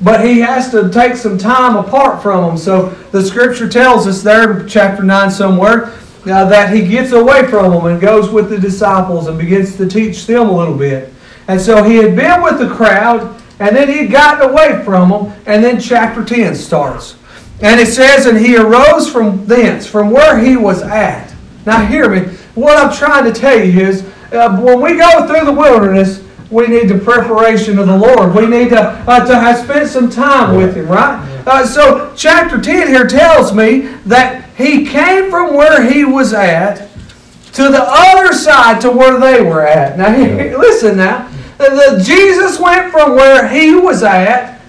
But 0.01 0.25
he 0.25 0.39
has 0.39 0.71
to 0.71 0.89
take 0.89 1.15
some 1.15 1.37
time 1.37 1.75
apart 1.75 2.23
from 2.23 2.45
them. 2.45 2.57
So 2.57 2.89
the 3.11 3.23
scripture 3.23 3.69
tells 3.69 4.07
us 4.07 4.23
there 4.23 4.65
chapter 4.65 5.03
9 5.03 5.29
somewhere 5.29 5.93
uh, 6.25 6.45
that 6.45 6.73
he 6.73 6.87
gets 6.87 7.11
away 7.11 7.47
from 7.47 7.71
them 7.71 7.85
and 7.85 8.01
goes 8.01 8.29
with 8.29 8.49
the 8.49 8.59
disciples 8.59 9.27
and 9.27 9.37
begins 9.37 9.77
to 9.77 9.87
teach 9.87 10.25
them 10.25 10.49
a 10.49 10.51
little 10.51 10.77
bit. 10.77 11.13
And 11.47 11.59
so 11.59 11.83
he 11.83 11.97
had 11.97 12.15
been 12.15 12.41
with 12.41 12.59
the 12.59 12.69
crowd, 12.73 13.41
and 13.59 13.75
then 13.75 13.89
he 13.89 13.97
had 13.99 14.11
gotten 14.11 14.49
away 14.49 14.83
from 14.83 15.09
them, 15.09 15.43
and 15.45 15.63
then 15.63 15.79
chapter 15.79 16.23
10 16.23 16.55
starts. 16.55 17.17
And 17.61 17.79
it 17.79 17.87
says, 17.87 18.25
And 18.25 18.37
he 18.37 18.57
arose 18.57 19.11
from 19.11 19.45
thence, 19.45 19.85
from 19.85 20.09
where 20.09 20.39
he 20.39 20.57
was 20.57 20.81
at. 20.81 21.33
Now, 21.65 21.85
hear 21.85 22.09
me. 22.09 22.33
What 22.55 22.77
I'm 22.77 22.95
trying 22.95 23.31
to 23.31 23.39
tell 23.39 23.63
you 23.63 23.81
is 23.81 24.03
uh, 24.31 24.59
when 24.59 24.81
we 24.81 24.97
go 24.97 25.27
through 25.27 25.45
the 25.45 25.53
wilderness, 25.53 26.20
we 26.51 26.67
need 26.67 26.89
the 26.89 26.97
preparation 26.99 27.79
of 27.79 27.87
the 27.87 27.97
Lord. 27.97 28.35
We 28.35 28.45
need 28.45 28.69
to, 28.69 28.81
uh, 28.81 29.25
to 29.25 29.35
have 29.39 29.57
spent 29.63 29.87
some 29.89 30.09
time 30.09 30.55
with 30.57 30.75
Him, 30.75 30.87
right? 30.87 31.17
Uh, 31.47 31.65
so, 31.65 32.13
chapter 32.15 32.59
10 32.61 32.87
here 32.89 33.07
tells 33.07 33.53
me 33.53 33.87
that 34.05 34.45
he 34.57 34.85
came 34.85 35.31
from 35.31 35.55
where 35.55 35.81
he 35.89 36.03
was 36.05 36.33
at 36.33 36.89
to 37.53 37.63
the 37.63 37.83
other 37.83 38.33
side 38.33 38.79
to 38.81 38.91
where 38.91 39.19
they 39.19 39.41
were 39.41 39.65
at. 39.65 39.97
Now, 39.97 40.15
Yeah. 40.15 40.55
listen 40.57 40.97
now. 40.97 41.27
The, 41.57 41.95
the- 41.97 42.03
Jesus 42.03 42.59
went 42.59 42.91
from 42.91 43.15
where 43.15 43.47
he 43.47 43.73
was 43.75 44.03
at 44.03 44.59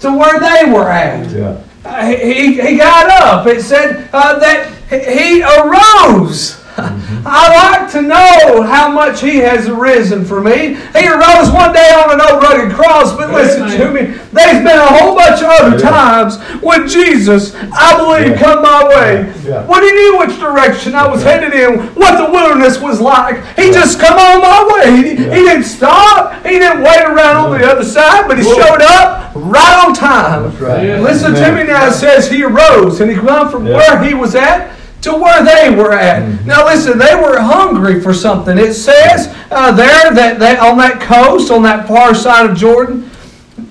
to 0.00 0.12
where 0.16 0.38
they 0.38 0.70
were 0.70 0.88
at. 0.90 1.30
Yeah. 1.30 1.60
Uh, 1.84 2.06
he, 2.06 2.60
he 2.60 2.76
got 2.76 3.10
up. 3.22 3.46
It 3.46 3.60
said 3.62 4.08
uh, 4.12 4.38
that 4.38 4.70
he 4.88 5.42
arose. 5.42 6.63
Mm-hmm. 6.74 7.22
I 7.26 7.78
like 7.80 7.92
to 7.92 8.02
know 8.02 8.62
how 8.62 8.90
much 8.90 9.20
he 9.20 9.36
has 9.38 9.70
risen 9.70 10.24
for 10.24 10.40
me. 10.40 10.74
He 10.74 11.06
arose 11.08 11.50
one 11.50 11.72
day 11.72 11.90
on 11.94 12.12
an 12.12 12.20
old 12.20 12.42
rugged 12.42 12.74
cross, 12.74 13.16
but 13.16 13.30
listen 13.30 13.68
to 13.78 13.90
me. 13.92 14.02
There's 14.32 14.58
been 14.58 14.66
a 14.78 14.86
whole 14.86 15.14
bunch 15.14 15.40
of 15.40 15.48
other 15.48 15.78
Yeah. 15.78 15.90
times 15.90 16.38
when 16.62 16.88
Jesus, 16.88 17.54
I 17.72 17.96
believe, 17.96 18.32
Yeah. 18.32 18.42
come 18.42 18.62
my 18.62 18.84
way. 18.88 19.32
Yeah. 19.44 19.64
When 19.66 19.82
he 19.82 19.92
knew 19.92 20.18
which 20.18 20.38
direction 20.40 20.94
I 20.94 21.06
was 21.06 21.22
headed 21.22 21.52
in, 21.54 21.78
what 21.94 22.18
the 22.18 22.30
wilderness 22.30 22.80
was 22.80 23.00
like, 23.00 23.36
he 23.56 23.70
just 23.70 24.00
come 24.00 24.18
on 24.18 24.40
my 24.42 24.74
way. 24.74 24.96
He, 24.96 25.08
he 25.16 25.42
didn't 25.46 25.64
stop. 25.64 26.44
He 26.44 26.58
didn't 26.58 26.82
wait 26.82 27.02
around 27.04 27.36
on 27.52 27.58
the 27.60 27.66
other 27.70 27.84
side, 27.84 28.26
but 28.26 28.38
he 28.38 28.44
Whoa. 28.44 28.54
showed 28.56 28.82
up 28.82 29.30
right 29.34 29.84
on 29.86 29.94
time. 29.94 30.56
Right. 30.58 30.98
Listen 31.00 31.34
to 31.34 31.52
me 31.52 31.64
now. 31.64 31.86
It 31.88 31.92
says 31.92 32.28
he 32.30 32.42
arose 32.42 33.00
and 33.00 33.10
he 33.10 33.18
went 33.18 33.50
from 33.50 33.64
where 33.64 34.02
he 34.02 34.14
was 34.14 34.34
at 34.34 34.72
to 35.04 35.14
where 35.14 35.44
they 35.44 35.74
were 35.74 35.92
at. 35.92 36.44
Now 36.46 36.64
listen, 36.64 36.98
they 36.98 37.14
were 37.14 37.38
hungry 37.38 38.00
for 38.00 38.14
something. 38.14 38.56
It 38.56 38.72
says 38.72 39.28
uh, 39.50 39.70
there 39.72 40.14
that, 40.14 40.38
that 40.38 40.60
on 40.60 40.78
that 40.78 41.00
coast, 41.00 41.50
on 41.50 41.62
that 41.62 41.86
far 41.86 42.14
side 42.14 42.48
of 42.48 42.56
Jordan, 42.56 43.10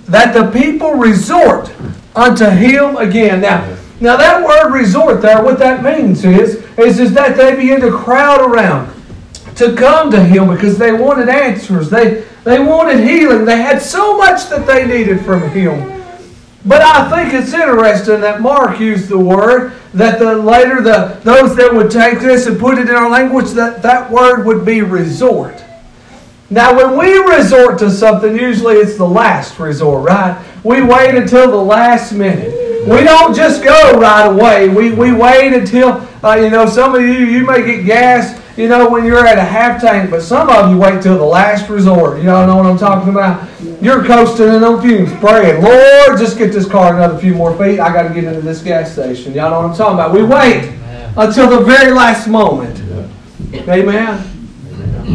that 0.06 0.34
the 0.34 0.52
people 0.52 0.94
resort 0.94 1.74
unto 2.16 2.46
him 2.46 2.98
again. 2.98 3.42
Now, 3.42 3.78
now 4.00 4.16
that 4.16 4.46
word 4.46 4.74
resort 4.78 5.24
there, 5.24 5.44
what 5.44 5.58
that 5.58 5.84
means 5.84 6.24
is, 6.24 6.64
is, 6.78 7.00
is 7.00 7.14
that 7.16 7.36
they 7.36 7.56
begin 7.56 7.82
to 7.82 7.92
crowd 7.92 8.42
around 8.42 8.94
to 9.56 9.76
come 9.76 10.12
to 10.12 10.24
him 10.24 10.50
because 10.50 10.78
they 10.78 10.92
wanted 10.92 11.30
answers. 11.30 11.90
They, 11.90 12.26
they 12.44 12.60
wanted 12.60 13.04
healing. 13.04 13.46
They 13.46 13.58
had 13.58 13.82
so 13.82 14.18
much 14.18 14.50
that 14.50 14.68
they 14.68 14.86
needed 14.86 15.26
from 15.26 15.50
him. 15.50 16.03
But 16.66 16.82
I 16.82 17.10
think 17.10 17.34
it's 17.34 17.54
interesting 17.54 18.22
that 18.22 18.42
Mark 18.42 18.80
used 18.80 19.10
the 19.10 19.20
word 19.20 19.74
that 19.94 20.18
the 20.18 20.36
later 20.36 20.82
the 20.82 21.20
those 21.24 21.56
that 21.58 21.74
would 21.74 21.92
take 21.92 22.20
this 22.20 22.48
and 22.48 22.58
put 22.60 22.78
it 22.78 22.90
in 22.90 22.96
our 22.96 23.10
language 23.10 23.52
that 23.52 23.82
that 23.82 24.10
word 24.10 24.46
would 24.46 24.66
be 24.66 24.82
resort. 24.82 25.64
Now, 26.50 26.76
when 26.76 26.98
we 26.98 27.18
resort 27.36 27.80
to 27.80 27.90
something, 27.90 28.38
usually 28.38 28.76
it's 28.76 28.96
the 28.96 29.08
last 29.08 29.58
resort, 29.60 30.08
right? 30.08 30.40
We 30.64 30.84
wait 30.84 31.16
until 31.16 31.50
the 31.50 31.58
last 31.58 32.14
minute. 32.14 32.88
We 32.88 33.04
don't 33.04 33.34
just 33.34 33.64
go 33.64 34.00
right 34.00 34.28
away. 34.28 34.70
We, 34.70 34.92
we 34.92 35.14
wait 35.14 35.54
until, 35.54 36.08
uh, 36.24 36.36
you 36.36 36.50
know, 36.50 36.68
some 36.68 36.94
of 36.94 37.02
you, 37.02 37.08
you 37.08 37.46
may 37.46 37.66
get 37.66 37.86
gas, 37.86 38.40
you 38.56 38.68
know, 38.68 38.90
when 38.90 39.06
you're 39.06 39.26
at 39.26 39.38
a 39.38 39.44
half 39.44 39.82
tank, 39.82 40.12
but 40.12 40.22
some 40.22 40.50
of 40.50 40.70
you 40.70 40.78
wait 40.78 41.02
till 41.02 41.18
the 41.18 41.24
last 41.26 41.70
resort. 41.70 42.22
You 42.22 42.30
all 42.30 42.46
know 42.46 42.58
what 42.58 42.66
I'm 42.68 42.78
talking 42.78 43.10
about? 43.10 43.50
You're 43.82 44.04
coasting 44.06 44.50
in 44.50 44.64
on 44.64 44.82
fumes, 44.82 45.12
praying, 45.20 45.64
Lord, 45.64 46.20
just 46.20 46.38
get 46.38 46.54
this 46.54 46.68
car 46.68 46.96
another 46.96 47.18
few 47.18 47.34
more 47.34 47.58
feet. 47.58 47.80
I 47.80 47.92
got 47.92 48.08
to 48.08 48.14
get 48.14 48.26
into 48.26 48.42
this 48.42 48.62
gas 48.62 48.94
station. 48.94 49.34
Y'all 49.34 49.50
know 49.50 49.62
what 49.62 49.72
I'm 49.72 49.76
talking 49.76 49.96
about? 49.96 50.14
We 50.14 50.24
wait 50.24 50.72
until 51.18 51.50
the 51.50 51.66
very 51.66 51.92
last 51.92 52.28
moment. 52.28 52.80
Amen. 53.68 54.30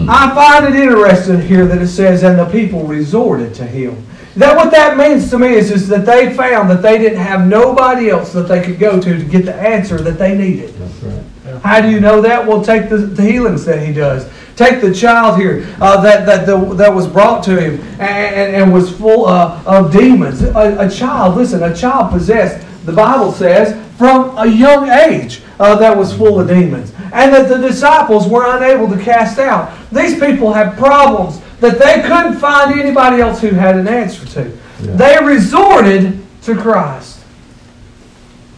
I 0.08 0.34
find 0.34 0.74
it 0.74 0.80
interesting 0.80 1.40
here 1.40 1.66
that 1.66 1.80
it 1.80 1.88
says, 1.88 2.22
and 2.22 2.38
the 2.38 2.46
people 2.46 2.84
resorted 2.84 3.54
to 3.54 3.64
him. 3.64 4.04
That 4.38 4.56
what 4.56 4.70
that 4.70 4.96
means 4.96 5.30
to 5.30 5.38
me 5.38 5.54
is, 5.54 5.72
is 5.72 5.88
that 5.88 6.06
they 6.06 6.32
found 6.32 6.70
that 6.70 6.80
they 6.80 6.96
didn't 6.96 7.18
have 7.18 7.44
nobody 7.48 8.08
else 8.08 8.32
that 8.34 8.46
they 8.46 8.62
could 8.62 8.78
go 8.78 9.00
to 9.00 9.18
to 9.18 9.24
get 9.24 9.44
the 9.44 9.54
answer 9.54 9.98
that 9.98 10.16
they 10.16 10.38
needed. 10.38 10.72
That's 10.74 11.02
right. 11.02 11.60
How 11.64 11.80
do 11.80 11.90
you 11.90 11.98
know 11.98 12.20
that? 12.20 12.46
Well, 12.46 12.64
take 12.64 12.88
the, 12.88 12.98
the 12.98 13.22
healings 13.22 13.64
that 13.64 13.84
he 13.84 13.92
does. 13.92 14.30
Take 14.54 14.80
the 14.80 14.94
child 14.94 15.40
here 15.40 15.66
uh, 15.80 16.00
that 16.02 16.24
that 16.26 16.46
the, 16.46 16.56
that 16.74 16.94
was 16.94 17.08
brought 17.08 17.42
to 17.44 17.60
him 17.60 17.80
and, 17.98 18.02
and, 18.02 18.56
and 18.62 18.72
was 18.72 18.96
full 18.96 19.26
uh, 19.26 19.60
of 19.66 19.92
demons. 19.92 20.42
A, 20.42 20.86
a 20.86 20.88
child, 20.88 21.36
listen, 21.36 21.62
a 21.64 21.74
child 21.74 22.12
possessed. 22.12 22.64
The 22.86 22.92
Bible 22.92 23.32
says 23.32 23.74
from 23.96 24.38
a 24.38 24.46
young 24.46 24.88
age 24.88 25.42
uh, 25.58 25.74
that 25.76 25.96
was 25.96 26.16
full 26.16 26.38
of 26.38 26.46
demons, 26.46 26.92
and 27.12 27.34
that 27.34 27.48
the 27.48 27.58
disciples 27.58 28.28
were 28.28 28.56
unable 28.56 28.88
to 28.88 29.02
cast 29.02 29.40
out. 29.40 29.76
These 29.90 30.20
people 30.20 30.52
have 30.52 30.76
problems 30.76 31.40
that 31.60 31.78
they 31.78 32.02
couldn't 32.02 32.38
find 32.38 32.78
anybody 32.78 33.20
else 33.20 33.40
who 33.40 33.48
had 33.48 33.76
an 33.76 33.88
answer 33.88 34.24
to. 34.26 34.56
Yeah. 34.82 34.92
They 34.96 35.24
resorted 35.24 36.20
to 36.42 36.54
Christ. 36.56 37.20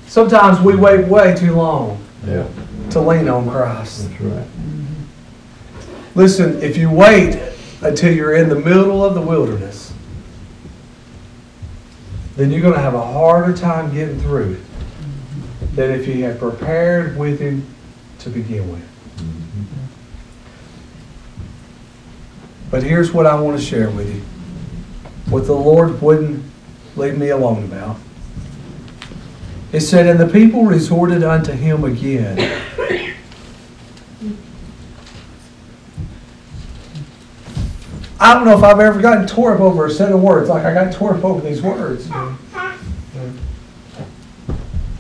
Sometimes 0.06 0.60
we 0.60 0.74
wait 0.76 1.06
way 1.06 1.34
too 1.34 1.54
long 1.54 1.98
Yeah. 2.26 2.44
to 2.90 3.00
lean 3.00 3.28
on 3.28 3.48
Christ. 3.48 4.08
That's 4.10 4.20
right. 4.20 4.46
Listen, 6.14 6.60
if 6.62 6.76
you 6.76 6.90
wait 6.90 7.40
until 7.82 8.12
you're 8.12 8.34
in 8.34 8.48
the 8.48 8.56
middle 8.58 9.04
of 9.04 9.14
the 9.14 9.20
wilderness, 9.20 9.92
then 12.36 12.50
you're 12.50 12.60
going 12.60 12.74
to 12.74 12.80
have 12.80 12.94
a 12.94 13.00
harder 13.06 13.56
time 13.56 13.92
getting 13.94 14.20
through 14.20 14.52
it 14.54 15.76
than 15.76 15.90
if 15.92 16.06
you 16.06 16.24
had 16.24 16.38
prepared 16.38 17.16
with 17.16 17.38
Him 17.38 17.64
to 18.18 18.30
begin 18.30 18.70
with. 18.70 18.82
But 22.70 22.82
here's 22.82 23.12
what 23.12 23.26
I 23.26 23.38
want 23.40 23.58
to 23.58 23.64
share 23.64 23.90
with 23.90 24.14
you 24.14 24.22
what 25.30 25.46
the 25.46 25.54
Lord 25.54 26.00
wouldn't 26.02 26.44
leave 26.96 27.16
me 27.16 27.28
alone 27.28 27.64
about. 27.64 27.96
It 29.72 29.80
said, 29.80 30.06
And 30.06 30.18
the 30.18 30.26
people 30.26 30.64
resorted 30.64 31.22
unto 31.22 31.52
him 31.52 31.84
again. 31.84 32.60
I 38.22 38.34
don't 38.34 38.44
know 38.44 38.56
if 38.56 38.62
I've 38.62 38.78
ever 38.80 39.00
gotten 39.00 39.26
tore 39.26 39.54
up 39.54 39.60
over 39.60 39.86
a 39.86 39.90
set 39.90 40.12
of 40.12 40.20
words 40.20 40.50
like 40.50 40.64
I 40.64 40.74
got 40.74 40.92
tore 40.92 41.14
up 41.14 41.24
over 41.24 41.40
these 41.40 41.62
words. 41.62 42.08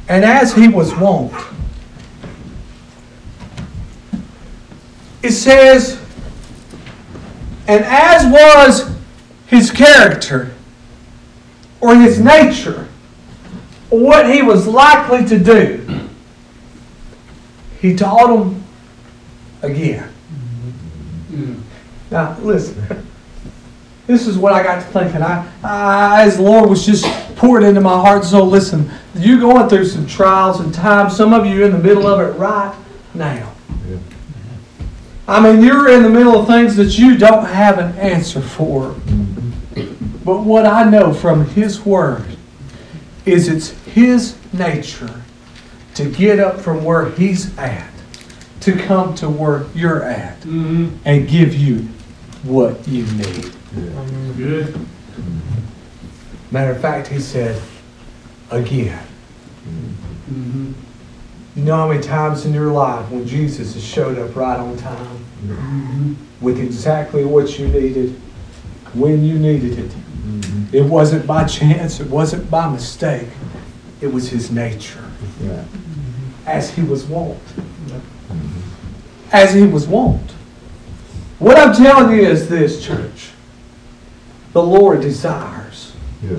And 0.08 0.24
as 0.24 0.54
he 0.54 0.68
was 0.68 0.94
wont, 0.96 1.32
it 5.22 5.32
says, 5.32 6.00
and 7.70 7.84
as 7.84 8.26
was 8.26 8.90
his 9.46 9.70
character 9.70 10.52
or 11.80 11.94
his 11.94 12.20
nature, 12.20 12.88
or 13.90 14.00
what 14.00 14.28
he 14.28 14.42
was 14.42 14.66
likely 14.66 15.24
to 15.26 15.38
do, 15.38 16.08
he 17.80 17.94
taught 17.94 18.26
them 18.26 18.64
again. 19.62 20.12
Mm. 21.30 21.60
Now, 22.10 22.36
listen. 22.40 23.06
This 24.08 24.26
is 24.26 24.36
what 24.36 24.52
I 24.52 24.64
got 24.64 24.74
to 24.74 24.86
thinking. 24.88 25.22
I, 25.22 25.48
I, 25.62 26.24
as 26.24 26.38
the 26.38 26.42
Lord 26.42 26.68
was 26.68 26.84
just 26.84 27.04
pouring 27.36 27.64
into 27.64 27.80
my 27.80 27.96
heart 27.96 28.24
So 28.24 28.42
listen, 28.42 28.90
you're 29.14 29.38
going 29.38 29.68
through 29.68 29.84
some 29.84 30.04
trials 30.04 30.58
and 30.58 30.74
times. 30.74 31.16
Some 31.16 31.32
of 31.32 31.46
you 31.46 31.64
in 31.64 31.70
the 31.70 31.78
middle 31.78 32.08
of 32.08 32.18
it 32.18 32.36
right 32.36 32.76
now. 33.14 33.52
Yeah. 33.88 33.98
I 35.28 35.40
mean, 35.40 35.62
you're 35.62 35.88
in 35.90 36.02
the 36.02 36.08
middle 36.08 36.38
of 36.40 36.46
things 36.46 36.76
that 36.76 36.98
you 36.98 37.16
don't 37.16 37.44
have 37.44 37.78
an 37.78 37.96
answer 37.98 38.40
for. 38.40 38.96
But 40.24 40.40
what 40.42 40.66
I 40.66 40.88
know 40.88 41.14
from 41.14 41.46
His 41.46 41.84
Word 41.84 42.24
is 43.24 43.48
it's 43.48 43.70
His 43.86 44.36
nature 44.52 45.22
to 45.94 46.10
get 46.10 46.38
up 46.40 46.60
from 46.60 46.84
where 46.84 47.10
He's 47.10 47.56
at, 47.58 47.90
to 48.60 48.72
come 48.76 49.14
to 49.16 49.28
where 49.28 49.64
you're 49.74 50.02
at, 50.04 50.40
Mm-hmm. 50.40 50.96
and 51.04 51.28
give 51.28 51.54
you 51.54 51.88
what 52.42 52.86
you 52.88 53.04
need. 53.12 53.52
Yeah. 53.76 54.06
Good. 54.36 54.86
Matter 56.50 56.72
of 56.72 56.80
fact, 56.80 57.06
He 57.08 57.20
said, 57.20 57.60
again. 58.50 59.06
Mm-hmm. 59.68 60.72
You 61.60 61.66
know 61.66 61.76
how 61.76 61.88
many 61.88 62.00
times 62.02 62.46
in 62.46 62.54
your 62.54 62.72
life 62.72 63.10
when 63.10 63.26
Jesus 63.26 63.74
has 63.74 63.84
showed 63.84 64.18
up 64.18 64.34
right 64.34 64.58
on 64.58 64.78
time 64.78 65.18
Mm-hmm. 65.46 66.14
with 66.40 66.58
exactly 66.58 67.24
what 67.24 67.58
you 67.58 67.68
needed, 67.68 68.18
when 68.94 69.22
you 69.22 69.38
needed 69.38 69.78
it? 69.78 69.90
Mhm. 69.90 70.72
It 70.72 70.82
wasn't 70.82 71.26
by 71.26 71.44
chance, 71.44 72.00
it 72.00 72.08
wasn't 72.08 72.50
by 72.50 72.70
mistake, 72.70 73.28
it 74.00 74.10
was 74.10 74.30
His 74.30 74.50
nature. 74.50 75.04
Yeah. 75.42 75.64
as 76.46 76.70
he 76.70 76.82
was 76.82 77.04
wont. 77.04 77.38
As 79.32 79.52
he 79.52 79.66
was 79.66 79.86
wont. 79.86 80.30
What 81.38 81.58
I'm 81.58 81.74
telling 81.74 82.16
you 82.16 82.22
is 82.22 82.48
this, 82.48 82.82
church. 82.82 83.32
The 84.54 84.62
Lord 84.62 85.02
desires, 85.02 85.92
Yeah. 86.22 86.38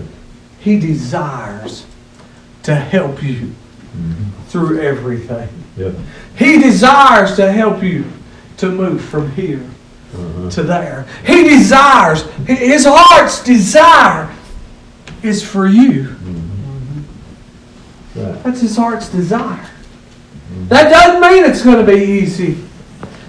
He 0.59 0.79
desires 0.79 1.85
to 2.63 2.73
help 2.75 3.21
you 3.21 3.53
Through 4.47 4.81
everything. 4.81 5.47
Yeah. 5.77 5.91
He 6.37 6.59
desires 6.59 7.35
to 7.35 7.51
help 7.51 7.81
you 7.83 8.05
to 8.57 8.69
move 8.69 9.01
from 9.01 9.31
here 9.31 9.63
Uh-huh. 10.13 10.49
to 10.51 10.63
there. 10.63 11.05
He 11.25 11.43
desires, 11.43 12.25
His 12.47 12.85
heart's 12.85 13.43
desire 13.43 14.29
is 15.23 15.41
for 15.43 15.67
you. 15.67 16.15
Mhm. 16.23 17.03
Right. 18.15 18.43
That's 18.43 18.59
his 18.61 18.75
heart's 18.75 19.07
desire. 19.07 19.59
That 20.67 20.89
doesn't 20.89 21.21
mean 21.21 21.45
it's 21.45 21.61
going 21.61 21.85
to 21.85 21.89
be 21.89 22.03
easy. 22.03 22.57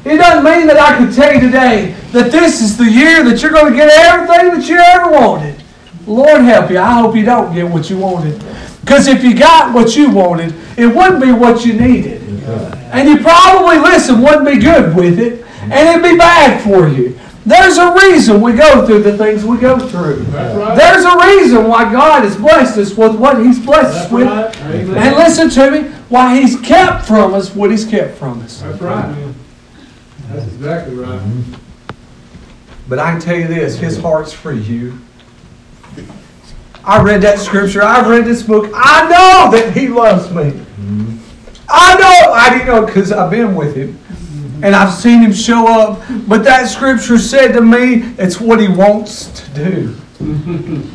It 0.04 0.16
doesn't 0.16 0.42
mean 0.42 0.66
that 0.66 0.78
I 0.80 0.96
can 0.96 1.12
tell 1.12 1.32
you 1.32 1.40
today 1.40 1.94
that 2.12 2.32
this 2.32 2.60
is 2.60 2.76
the 2.76 2.90
year 2.90 3.22
that 3.22 3.40
you're 3.42 3.52
going 3.52 3.72
to 3.72 3.76
get 3.78 3.90
everything 3.90 4.58
that 4.58 4.68
you 4.68 4.76
ever 4.78 5.10
wanted. 5.12 5.62
Lord 6.06 6.40
help 6.42 6.70
you. 6.70 6.78
I 6.80 6.94
hope 6.94 7.14
you 7.14 7.24
don't 7.24 7.54
get 7.54 7.68
what 7.68 7.88
you 7.88 7.98
wanted. 7.98 8.42
Because 8.82 9.06
if 9.08 9.22
you 9.24 9.34
got 9.34 9.74
what 9.74 9.96
you 9.96 10.10
wanted, 10.10 10.54
it 10.76 10.86
wouldn't 10.86 11.22
be 11.22 11.32
what 11.32 11.64
you 11.64 11.72
needed. 11.74 12.20
And 12.92 13.08
you 13.08 13.18
probably, 13.18 13.78
listen, 13.78 14.20
wouldn't 14.20 14.44
be 14.44 14.58
good 14.58 14.94
with 14.94 15.18
it. 15.18 15.44
And 15.62 15.88
it'd 15.88 16.02
be 16.02 16.18
bad 16.18 16.62
for 16.62 16.88
you. 16.88 17.18
There's 17.44 17.76
a 17.76 17.92
reason 17.94 18.40
we 18.40 18.52
go 18.52 18.86
through 18.86 19.02
the 19.02 19.16
things 19.18 19.44
we 19.44 19.56
go 19.58 19.78
through. 19.78 20.20
Right. 20.24 20.76
There's 20.76 21.04
a 21.04 21.16
reason 21.18 21.66
why 21.66 21.90
God 21.90 22.22
has 22.22 22.36
blessed 22.36 22.78
us 22.78 22.94
with 22.96 23.16
what 23.16 23.44
He's 23.44 23.58
blessed 23.58 24.04
us 24.06 24.12
with. 24.12 24.26
right. 24.26 24.56
And 24.56 25.16
listen 25.16 25.50
to 25.50 25.70
me, 25.70 25.88
why 26.08 26.40
He's 26.40 26.60
kept 26.60 27.06
from 27.06 27.34
us 27.34 27.54
what 27.54 27.70
He's 27.70 27.84
kept 27.84 28.16
from 28.16 28.42
us. 28.42 28.60
That's 28.60 28.80
right. 28.80 29.34
That's 30.28 30.46
exactly 30.46 30.94
right. 30.94 31.20
But 32.88 32.98
I 33.00 33.12
can 33.12 33.20
tell 33.20 33.36
you 33.36 33.48
this 33.48 33.76
His 33.78 33.98
heart's 33.98 34.32
for 34.32 34.52
you. 34.52 34.98
I 36.84 37.00
read 37.02 37.22
that 37.22 37.38
scripture, 37.38 37.82
I've 37.82 38.08
read 38.08 38.24
this 38.24 38.42
book. 38.42 38.70
I 38.74 39.02
know 39.04 39.56
that 39.56 39.72
He 39.76 39.88
loves 39.88 40.30
me. 40.30 40.50
Mhm. 40.80 41.18
I 41.68 41.94
know, 41.98 42.32
I 42.32 42.50
didn't 42.50 42.66
know 42.66 42.86
because 42.86 43.12
I've 43.12 43.30
been 43.30 43.54
with 43.54 43.74
Him. 43.76 43.98
And 44.62 44.76
I've 44.76 44.92
seen 44.94 45.22
Him 45.22 45.32
show 45.32 45.66
up. 45.66 46.02
But 46.28 46.44
that 46.44 46.68
scripture 46.68 47.18
said 47.18 47.52
to 47.52 47.60
me, 47.60 48.14
it's 48.18 48.40
what 48.40 48.60
He 48.60 48.68
wants 48.68 49.26
to 49.40 49.50
do. 49.50 49.96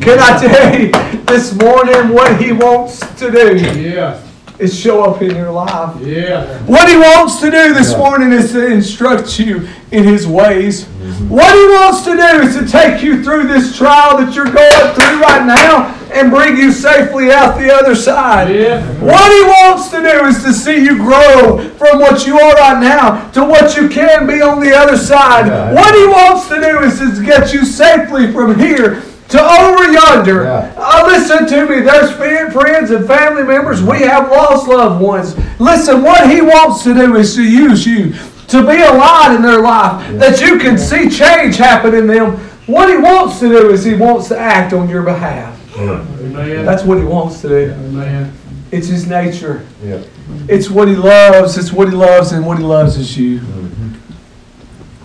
Can 0.00 0.18
I 0.18 0.38
tell 0.38 0.80
you 0.80 0.90
this 1.26 1.54
morning 1.54 2.08
what 2.12 2.40
He 2.40 2.52
wants 2.52 3.00
to 3.18 3.30
do 3.30 3.56
Yeah. 3.56 4.18
Is 4.58 4.78
show 4.78 5.02
up 5.02 5.22
in 5.22 5.34
your 5.34 5.50
life. 5.50 5.96
Yeah. 6.00 6.58
What 6.66 6.88
he 6.88 6.96
wants 6.96 7.40
to 7.40 7.50
do 7.50 7.74
this 7.74 7.92
Yeah. 7.92 7.98
morning 7.98 8.32
is 8.32 8.52
to 8.52 8.66
instruct 8.66 9.38
you 9.38 9.68
in 9.90 10.04
his 10.04 10.26
ways. 10.26 10.84
Mm-hmm. 10.84 11.28
What 11.28 11.52
he 11.54 11.64
wants 11.74 12.02
to 12.04 12.16
do 12.16 12.46
is 12.46 12.56
to 12.58 12.66
take 12.66 13.02
you 13.02 13.22
through 13.24 13.48
this 13.48 13.76
trial 13.76 14.18
that 14.18 14.34
you're 14.34 14.44
going 14.44 14.94
through 14.94 15.20
right 15.20 15.44
now 15.46 15.94
and 16.12 16.30
bring 16.30 16.56
you 16.56 16.70
safely 16.70 17.32
out 17.32 17.58
the 17.58 17.72
other 17.74 17.94
side. 17.94 18.54
Yeah. 18.54 18.82
What 19.00 19.32
he 19.32 19.42
wants 19.42 19.88
to 19.88 19.96
do 20.02 20.26
is 20.26 20.42
to 20.44 20.52
see 20.52 20.84
you 20.84 20.96
grow 20.96 21.58
from 21.78 21.98
what 21.98 22.26
you 22.26 22.38
are 22.38 22.54
right 22.54 22.80
now 22.80 23.30
to 23.30 23.44
what 23.44 23.76
you 23.76 23.88
can 23.88 24.26
be 24.26 24.42
on 24.42 24.60
the 24.60 24.76
other 24.76 24.96
side. 24.96 25.46
Yeah. 25.46 25.72
What 25.72 25.94
he 25.94 26.06
wants 26.06 26.48
to 26.48 26.60
do 26.60 26.80
is 26.80 26.98
to 27.18 27.24
get 27.24 27.52
you 27.52 27.64
safely 27.64 28.30
from 28.32 28.58
here 28.58 29.02
to 29.32 29.42
over 29.42 29.90
yonder. 29.92 30.44
Yeah. 30.44 30.72
Uh, 30.76 31.04
listen 31.06 31.46
to 31.48 31.66
me. 31.68 31.80
There's 31.80 32.10
fa- 32.12 32.50
friends 32.52 32.90
and 32.90 33.06
family 33.06 33.42
members. 33.42 33.82
We 33.82 34.00
have 34.02 34.30
lost 34.30 34.68
loved 34.68 35.02
ones. 35.02 35.36
Listen, 35.60 36.02
what 36.02 36.30
he 36.30 36.40
wants 36.40 36.84
to 36.84 36.94
do 36.94 37.16
is 37.16 37.34
to 37.34 37.42
use 37.42 37.86
you 37.86 38.12
to 38.48 38.60
be 38.66 38.82
a 38.82 38.92
light 38.92 39.34
in 39.34 39.42
their 39.42 39.60
life 39.60 40.18
that 40.18 40.40
you 40.40 40.58
can 40.58 40.76
see 40.78 41.08
change 41.08 41.56
happen 41.56 41.94
in 41.94 42.06
them. 42.06 42.36
What 42.66 42.88
he 42.90 42.96
wants 42.98 43.40
to 43.40 43.48
do 43.48 43.70
is 43.70 43.84
he 43.84 43.94
wants 43.94 44.28
to 44.28 44.38
act 44.38 44.72
on 44.72 44.88
your 44.88 45.02
behalf. 45.02 45.58
Yeah. 45.76 46.06
Amen. 46.20 46.64
That's 46.66 46.84
what 46.84 46.98
he 46.98 47.04
wants 47.04 47.40
to 47.42 47.48
do. 47.48 47.72
Amen. 47.72 48.32
It's 48.70 48.86
his 48.88 49.06
nature. 49.06 49.66
Yeah. 49.82 50.02
It's 50.48 50.70
what 50.70 50.88
he 50.88 50.94
loves. 50.94 51.56
It's 51.58 51.72
what 51.72 51.88
he 51.88 51.94
loves, 51.94 52.32
and 52.32 52.46
what 52.46 52.58
he 52.58 52.64
loves 52.64 52.96
is 52.96 53.16
you. 53.18 53.40
Mhm. 53.40 53.94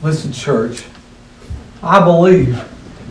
Listen, 0.01 0.31
church. 0.31 0.85
I 1.81 2.03
believe 2.03 2.63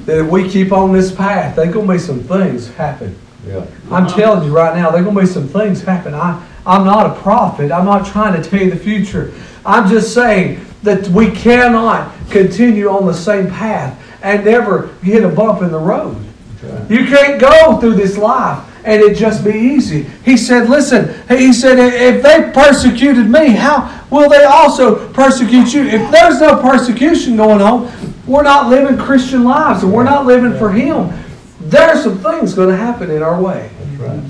that 0.06 0.24
if 0.24 0.30
we 0.30 0.48
keep 0.48 0.72
on 0.72 0.92
this 0.92 1.12
path, 1.12 1.56
there's 1.56 1.72
going 1.72 1.86
to 1.86 1.92
be 1.92 1.98
some 1.98 2.20
things 2.20 2.68
happen. 2.74 3.16
Yeah. 3.46 3.66
I'm 3.90 4.06
telling 4.08 4.44
you 4.44 4.54
right 4.54 4.74
now, 4.74 4.90
there's 4.90 5.04
going 5.04 5.16
to 5.16 5.22
be 5.22 5.26
some 5.26 5.48
things 5.48 5.82
happen. 5.82 6.14
I, 6.14 6.44
I'm 6.64 6.84
not 6.84 7.16
a 7.16 7.20
prophet. 7.20 7.70
I'm 7.70 7.84
not 7.84 8.06
trying 8.06 8.40
to 8.40 8.48
tell 8.48 8.60
you 8.60 8.70
the 8.70 8.76
future. 8.76 9.32
I'm 9.64 9.88
just 9.88 10.14
saying 10.14 10.64
that 10.82 11.06
we 11.08 11.30
cannot 11.30 12.12
continue 12.30 12.88
on 12.88 13.06
the 13.06 13.14
same 13.14 13.48
path 13.48 14.00
and 14.22 14.44
never 14.44 14.88
hit 15.02 15.24
a 15.24 15.28
bump 15.28 15.62
in 15.62 15.70
the 15.70 15.78
road. 15.78 16.16
Right. 16.62 16.90
You 16.90 17.06
can't 17.06 17.40
go 17.40 17.78
through 17.78 17.94
this 17.94 18.16
life 18.16 18.75
and 18.86 19.02
it 19.02 19.16
just 19.16 19.44
be 19.44 19.50
easy. 19.50 20.04
He 20.24 20.36
said, 20.36 20.70
listen, 20.70 21.08
he 21.28 21.52
said, 21.52 21.78
if 21.78 22.22
they 22.22 22.52
persecuted 22.52 23.28
me, 23.28 23.48
how 23.48 24.04
will 24.10 24.30
they 24.30 24.44
also 24.44 25.12
persecute 25.12 25.74
you? 25.74 25.82
If 25.82 26.08
there's 26.12 26.40
no 26.40 26.62
persecution 26.62 27.36
going 27.36 27.60
on, 27.60 27.90
we're 28.28 28.44
not 28.44 28.70
living 28.70 28.96
Christian 28.96 29.42
lives 29.42 29.82
and 29.82 29.92
we're 29.92 30.04
not 30.04 30.24
living 30.24 30.56
for 30.56 30.70
Him. 30.70 31.12
There's 31.60 32.04
some 32.04 32.18
things 32.18 32.54
going 32.54 32.68
to 32.68 32.76
happen 32.76 33.10
in 33.10 33.24
our 33.24 33.42
way. 33.42 33.70
That's 33.80 34.00
right. 34.00 34.22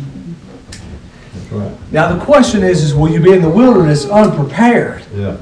That's 1.34 1.52
right. 1.52 1.92
Now 1.92 2.14
the 2.16 2.24
question 2.24 2.62
is, 2.62 2.82
is 2.82 2.94
will 2.94 3.10
you 3.10 3.20
be 3.20 3.32
in 3.32 3.42
the 3.42 3.50
wilderness 3.50 4.08
unprepared? 4.08 5.04
Yeah. 5.14 5.36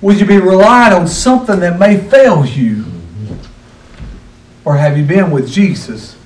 Will 0.00 0.16
you 0.16 0.26
be 0.26 0.38
relied 0.38 0.92
on 0.92 1.06
something 1.06 1.60
that 1.60 1.78
may 1.78 1.98
fail 1.98 2.44
you? 2.44 2.82
Mm-hmm. 2.82 4.68
Or 4.68 4.76
have 4.76 4.98
you 4.98 5.04
been 5.04 5.30
with 5.30 5.48
Jesus 5.48 6.16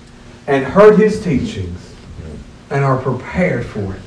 and 0.46 0.64
heard 0.64 0.98
his 0.98 1.22
teachings 1.22 1.94
and 2.70 2.84
are 2.84 3.00
prepared 3.00 3.66
for 3.66 3.94
it? 3.94 4.00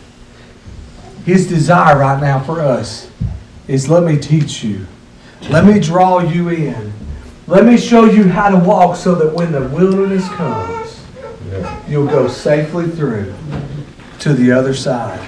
His 1.26 1.48
desire 1.48 2.00
right 2.00 2.22
now 2.22 2.40
for 2.40 2.62
us 2.62 3.10
is 3.68 3.90
let 3.90 4.04
me 4.04 4.18
teach 4.18 4.64
you. 4.64 4.88
Let 5.50 5.66
me 5.66 5.80
draw 5.80 6.20
you 6.20 6.50
in. 6.50 6.94
Let 7.48 7.66
me 7.66 7.78
show 7.78 8.06
you 8.06 8.28
how 8.28 8.50
to 8.50 8.58
walk 8.58 8.96
so 8.96 9.16
that 9.16 9.34
when 9.34 9.52
the 9.52 9.68
wilderness 9.70 10.28
comes, 10.30 11.04
you'll 11.88 12.08
go 12.08 12.28
safely 12.28 12.88
through 12.88 13.34
to 14.20 14.34
the 14.34 14.52
other 14.52 14.74
side. 14.74 15.28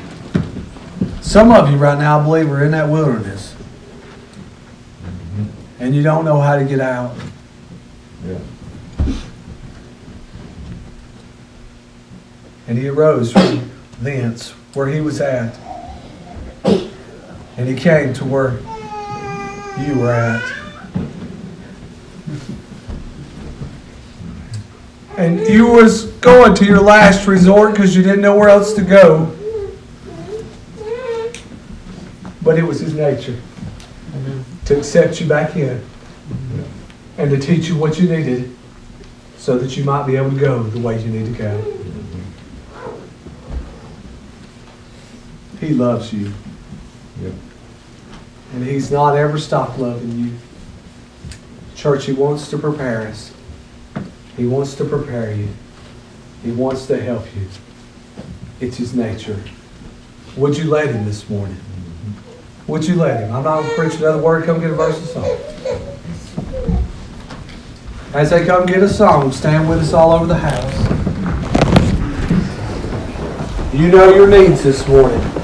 Some 1.21 1.52
of 1.52 1.69
you 1.71 1.78
right 1.78 1.97
now, 1.97 2.19
I 2.19 2.24
believe, 2.24 2.52
are 2.52 2.63
in 2.63 2.71
that 2.71 2.89
wilderness. 2.89 3.56
And 5.80 5.95
you 5.95 6.04
don't 6.04 6.26
know 6.26 6.39
how 6.39 6.58
to 6.58 6.65
get 6.65 6.80
out. 6.80 7.15
Yeah. 8.26 8.38
And 12.67 12.78
he 12.78 12.88
arose 12.88 13.32
from 13.34 13.69
thence 14.02 14.52
where 14.74 14.88
he 14.88 15.02
was 15.02 15.19
at. 15.21 15.58
And 16.63 17.67
he 17.67 17.76
came 17.76 18.13
to 18.13 18.26
where 18.26 18.60
you 19.86 20.00
were 20.00 20.12
at. 20.12 20.41
And 25.17 25.39
you 25.47 25.67
was 25.67 26.06
going 26.06 26.56
to 26.56 26.65
your 26.65 26.80
last 26.82 27.28
resort 27.28 27.74
because 27.74 27.95
you 27.95 28.02
didn't 28.02 28.21
know 28.21 28.36
where 28.36 28.50
else 28.50 28.74
to 28.74 28.82
go. 28.82 29.36
But 32.41 32.58
it 32.58 32.63
was 32.63 32.80
his 32.80 32.93
nature 32.93 33.38
to 34.65 34.78
accept 34.78 35.19
you 35.19 35.28
back 35.28 35.56
in 35.56 35.84
and 37.17 37.30
to 37.30 37.38
teach 37.38 37.67
you 37.67 37.78
what 37.78 38.00
you 38.00 38.10
needed 38.10 38.56
so 39.38 39.58
that 39.58 39.76
you 39.76 39.84
might 39.84 40.08
be 40.08 40.15
able 40.15 40.32
to 40.32 40.39
go 40.39 40.63
the 40.63 40.80
way 40.80 41.02
you 41.02 41.10
need 41.10 41.26
to 41.26 41.38
go. 41.38 41.81
He 45.62 45.76
loves 45.76 46.12
you. 46.12 46.34
Yep. 47.21 47.34
And 48.54 48.65
He's 48.65 48.91
not 48.91 49.15
ever 49.15 49.38
stopped 49.38 49.78
loving 49.78 50.17
you. 50.17 50.34
Church, 51.76 52.06
He 52.06 52.13
wants 52.13 52.50
to 52.50 52.58
prepare 52.58 53.08
us. 53.08 53.32
He 54.36 54.47
wants 54.47 54.74
to 54.76 54.86
prepare 54.86 55.32
you. 55.34 55.50
He 56.43 56.52
wants 56.52 56.88
to 56.88 57.00
help 57.02 57.28
you. 57.36 57.47
It's 58.60 58.78
His 58.78 58.95
nature. 58.95 59.39
Would 60.36 60.58
you 60.58 60.63
let 60.63 60.89
Him 60.89 61.06
this 61.06 61.30
morning? 61.30 61.58
Would 62.65 62.88
you 62.88 62.95
let 62.95 63.19
Him? 63.19 63.32
I'm 63.32 63.43
not 63.43 63.62
going 63.62 63.69
to 63.69 63.76
preach 63.76 63.95
another 64.00 64.21
word. 64.21 64.45
Come 64.45 64.60
get 64.60 64.71
a 64.71 64.74
verse 64.74 64.97
of 64.97 65.06
song. 65.10 65.38
As 68.15 68.32
they 68.32 68.45
come 68.45 68.65
get 68.65 68.82
a 68.82 68.89
song, 68.89 69.32
stand 69.32 69.69
with 69.69 69.80
us 69.80 69.93
all 69.93 70.12
over 70.12 70.26
the 70.26 70.36
house. 70.36 70.82
You 73.74 73.89
know 73.89 74.13
your 74.13 74.28
needs 74.28 74.63
this 74.63 74.86
morning. 74.88 75.40